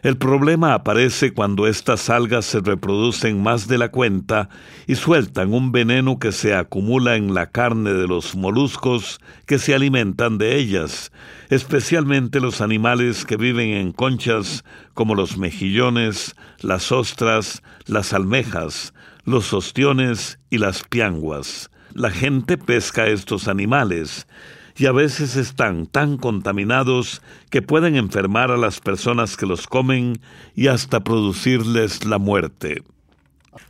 El 0.02 0.16
problema 0.16 0.74
aparece 0.74 1.32
cuando 1.32 1.68
estas 1.68 2.10
algas 2.10 2.44
se 2.44 2.58
reproducen 2.58 3.40
más 3.40 3.68
de 3.68 3.78
la 3.78 3.90
cuenta 3.90 4.48
y 4.88 4.96
sueltan 4.96 5.54
un 5.54 5.70
veneno 5.70 6.18
que 6.18 6.32
se 6.32 6.56
acumula 6.56 7.14
en 7.14 7.34
la 7.34 7.50
carne 7.50 7.92
de 7.92 8.08
los 8.08 8.34
moluscos 8.34 9.20
que 9.46 9.60
se 9.60 9.76
alimentan 9.76 10.38
de 10.38 10.56
ellas, 10.56 11.12
especialmente 11.50 12.40
los 12.40 12.60
animales 12.60 13.24
que 13.24 13.36
viven 13.36 13.68
en 13.68 13.92
conchas 13.92 14.64
como 14.92 15.14
los 15.14 15.38
mejillones, 15.38 16.34
las 16.58 16.90
ostras, 16.90 17.62
las 17.86 18.12
almejas, 18.12 18.94
los 19.24 19.52
ostiones 19.54 20.40
y 20.50 20.58
las 20.58 20.82
pianguas. 20.82 21.70
La 21.94 22.10
gente 22.10 22.58
pesca 22.58 23.06
estos 23.06 23.46
animales 23.46 24.26
y 24.76 24.86
a 24.86 24.92
veces 24.92 25.36
están 25.36 25.86
tan 25.86 26.16
contaminados 26.16 27.22
que 27.50 27.62
pueden 27.62 27.96
enfermar 27.96 28.50
a 28.50 28.56
las 28.56 28.80
personas 28.80 29.36
que 29.36 29.46
los 29.46 29.66
comen 29.66 30.20
y 30.54 30.68
hasta 30.68 31.00
producirles 31.00 32.04
la 32.04 32.18
muerte. 32.18 32.82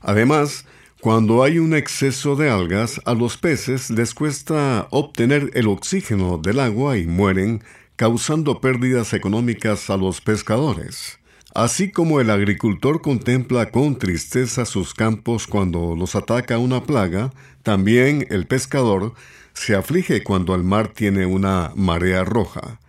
Además, 0.00 0.64
cuando 1.00 1.42
hay 1.42 1.58
un 1.58 1.74
exceso 1.74 2.36
de 2.36 2.48
algas, 2.48 3.00
a 3.04 3.14
los 3.14 3.36
peces 3.36 3.90
les 3.90 4.14
cuesta 4.14 4.86
obtener 4.90 5.50
el 5.54 5.66
oxígeno 5.66 6.38
del 6.38 6.60
agua 6.60 6.96
y 6.96 7.06
mueren, 7.06 7.64
causando 7.96 8.60
pérdidas 8.60 9.12
económicas 9.12 9.90
a 9.90 9.96
los 9.96 10.20
pescadores. 10.20 11.18
Así 11.54 11.90
como 11.90 12.20
el 12.20 12.30
agricultor 12.30 13.02
contempla 13.02 13.70
con 13.70 13.98
tristeza 13.98 14.64
sus 14.64 14.94
campos 14.94 15.46
cuando 15.46 15.96
los 15.96 16.14
ataca 16.14 16.56
una 16.58 16.84
plaga, 16.84 17.32
también 17.62 18.26
el 18.30 18.46
pescador 18.46 19.12
se 19.54 19.74
aflige 19.74 20.22
cuando 20.22 20.54
el 20.54 20.62
mar 20.62 20.88
tiene 20.88 21.26
una 21.26 21.72
marea 21.74 22.24
roja. 22.24 22.80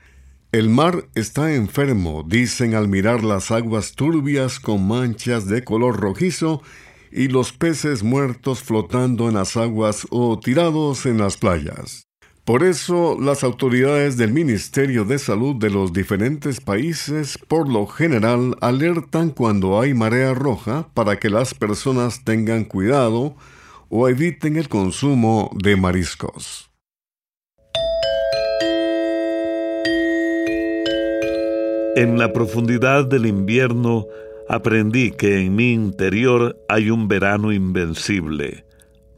El 0.52 0.69
mar 0.69 1.06
está 1.15 1.54
enfermo, 1.56 2.23
dicen 2.28 2.76
al 2.76 2.88
mirar 2.88 3.23
las 3.23 3.49
aguas 3.49 3.93
turbias 3.93 4.60
con 4.60 4.88
manchas 4.88 5.47
de 5.47 5.63
color 5.63 5.99
rojizo 5.99 6.62
y 7.12 7.28
los 7.28 7.54
peces 7.54 8.04
muertos 8.04 8.62
flotando 8.62 9.30
en 9.30 9.36
las 9.36 9.58
aguas 9.58 10.06
o 10.10 10.39
tirados 10.39 11.06
en 11.06 11.17
las 11.17 11.38
playas. 11.38 12.08
Por 12.45 12.63
eso, 12.63 13.17
las 13.19 13.43
autoridades 13.45 14.17
del 14.17 14.34
Ministerio 14.34 15.06
de 15.06 15.17
Salud 15.17 15.56
de 15.56 15.69
los 15.69 15.93
diferentes 15.93 16.60
países 16.60 17.39
por 17.47 17.69
lo 17.69 17.88
general 17.88 18.58
alertan 18.60 19.30
cuando 19.30 19.80
hay 19.80 19.93
marea 19.93 20.34
roja 20.34 20.89
para 20.93 21.17
que 21.19 21.30
las 21.30 21.54
personas 21.54 22.26
tengan 22.26 22.65
cuidado 22.65 23.38
o 23.96 24.10
eviten 24.10 24.58
el 24.58 24.70
consumo 24.70 25.52
de 25.54 25.76
mariscos. 25.76 26.72
En 31.96 32.18
la 32.18 32.34
profundidad 32.34 33.06
del 33.06 33.28
invierno 33.28 34.08
aprendí 34.50 35.12
que 35.12 35.42
en 35.42 35.56
mi 35.56 35.74
interior 35.74 36.58
hay 36.68 36.90
un 36.90 37.08
verano 37.08 37.52
invencible. 37.52 38.66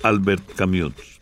Albert 0.03 0.43
Camus 0.57 1.15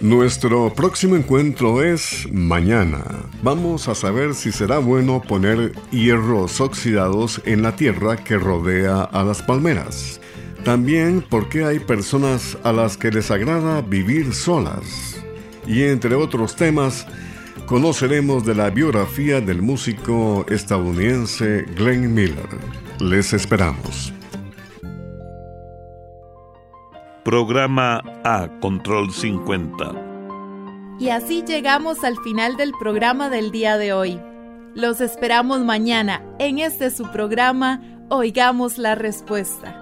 nuestro 0.00 0.72
próximo 0.74 1.14
encuentro 1.14 1.82
es 1.82 2.26
mañana. 2.32 3.04
Vamos 3.42 3.88
a 3.88 3.94
saber 3.94 4.34
si 4.34 4.50
será 4.50 4.78
bueno 4.78 5.22
poner 5.22 5.72
hierros 5.92 6.60
oxidados 6.60 7.40
en 7.44 7.62
la 7.62 7.76
tierra 7.76 8.16
que 8.16 8.36
rodea 8.36 9.02
a 9.02 9.22
las 9.22 9.42
palmeras. 9.42 10.20
También 10.64 11.22
por 11.22 11.48
qué 11.48 11.64
hay 11.64 11.80
personas 11.80 12.56
a 12.62 12.72
las 12.72 12.96
que 12.96 13.10
les 13.10 13.32
agrada 13.32 13.82
vivir 13.82 14.32
solas. 14.32 15.20
Y 15.66 15.82
entre 15.82 16.14
otros 16.14 16.54
temas, 16.54 17.04
conoceremos 17.66 18.46
de 18.46 18.54
la 18.54 18.70
biografía 18.70 19.40
del 19.40 19.60
músico 19.60 20.46
estadounidense 20.48 21.64
Glenn 21.74 22.14
Miller. 22.14 22.48
Les 23.00 23.32
esperamos. 23.32 24.12
Programa 27.24 28.00
A 28.22 28.48
Control 28.60 29.12
50. 29.12 29.92
Y 31.00 31.08
así 31.08 31.42
llegamos 31.44 32.04
al 32.04 32.16
final 32.18 32.56
del 32.56 32.72
programa 32.78 33.30
del 33.30 33.50
día 33.50 33.78
de 33.78 33.92
hoy. 33.92 34.20
Los 34.74 35.00
esperamos 35.00 35.60
mañana 35.60 36.22
en 36.38 36.60
este 36.60 36.92
su 36.92 37.10
programa 37.10 37.80
Oigamos 38.08 38.78
la 38.78 38.94
Respuesta. 38.94 39.81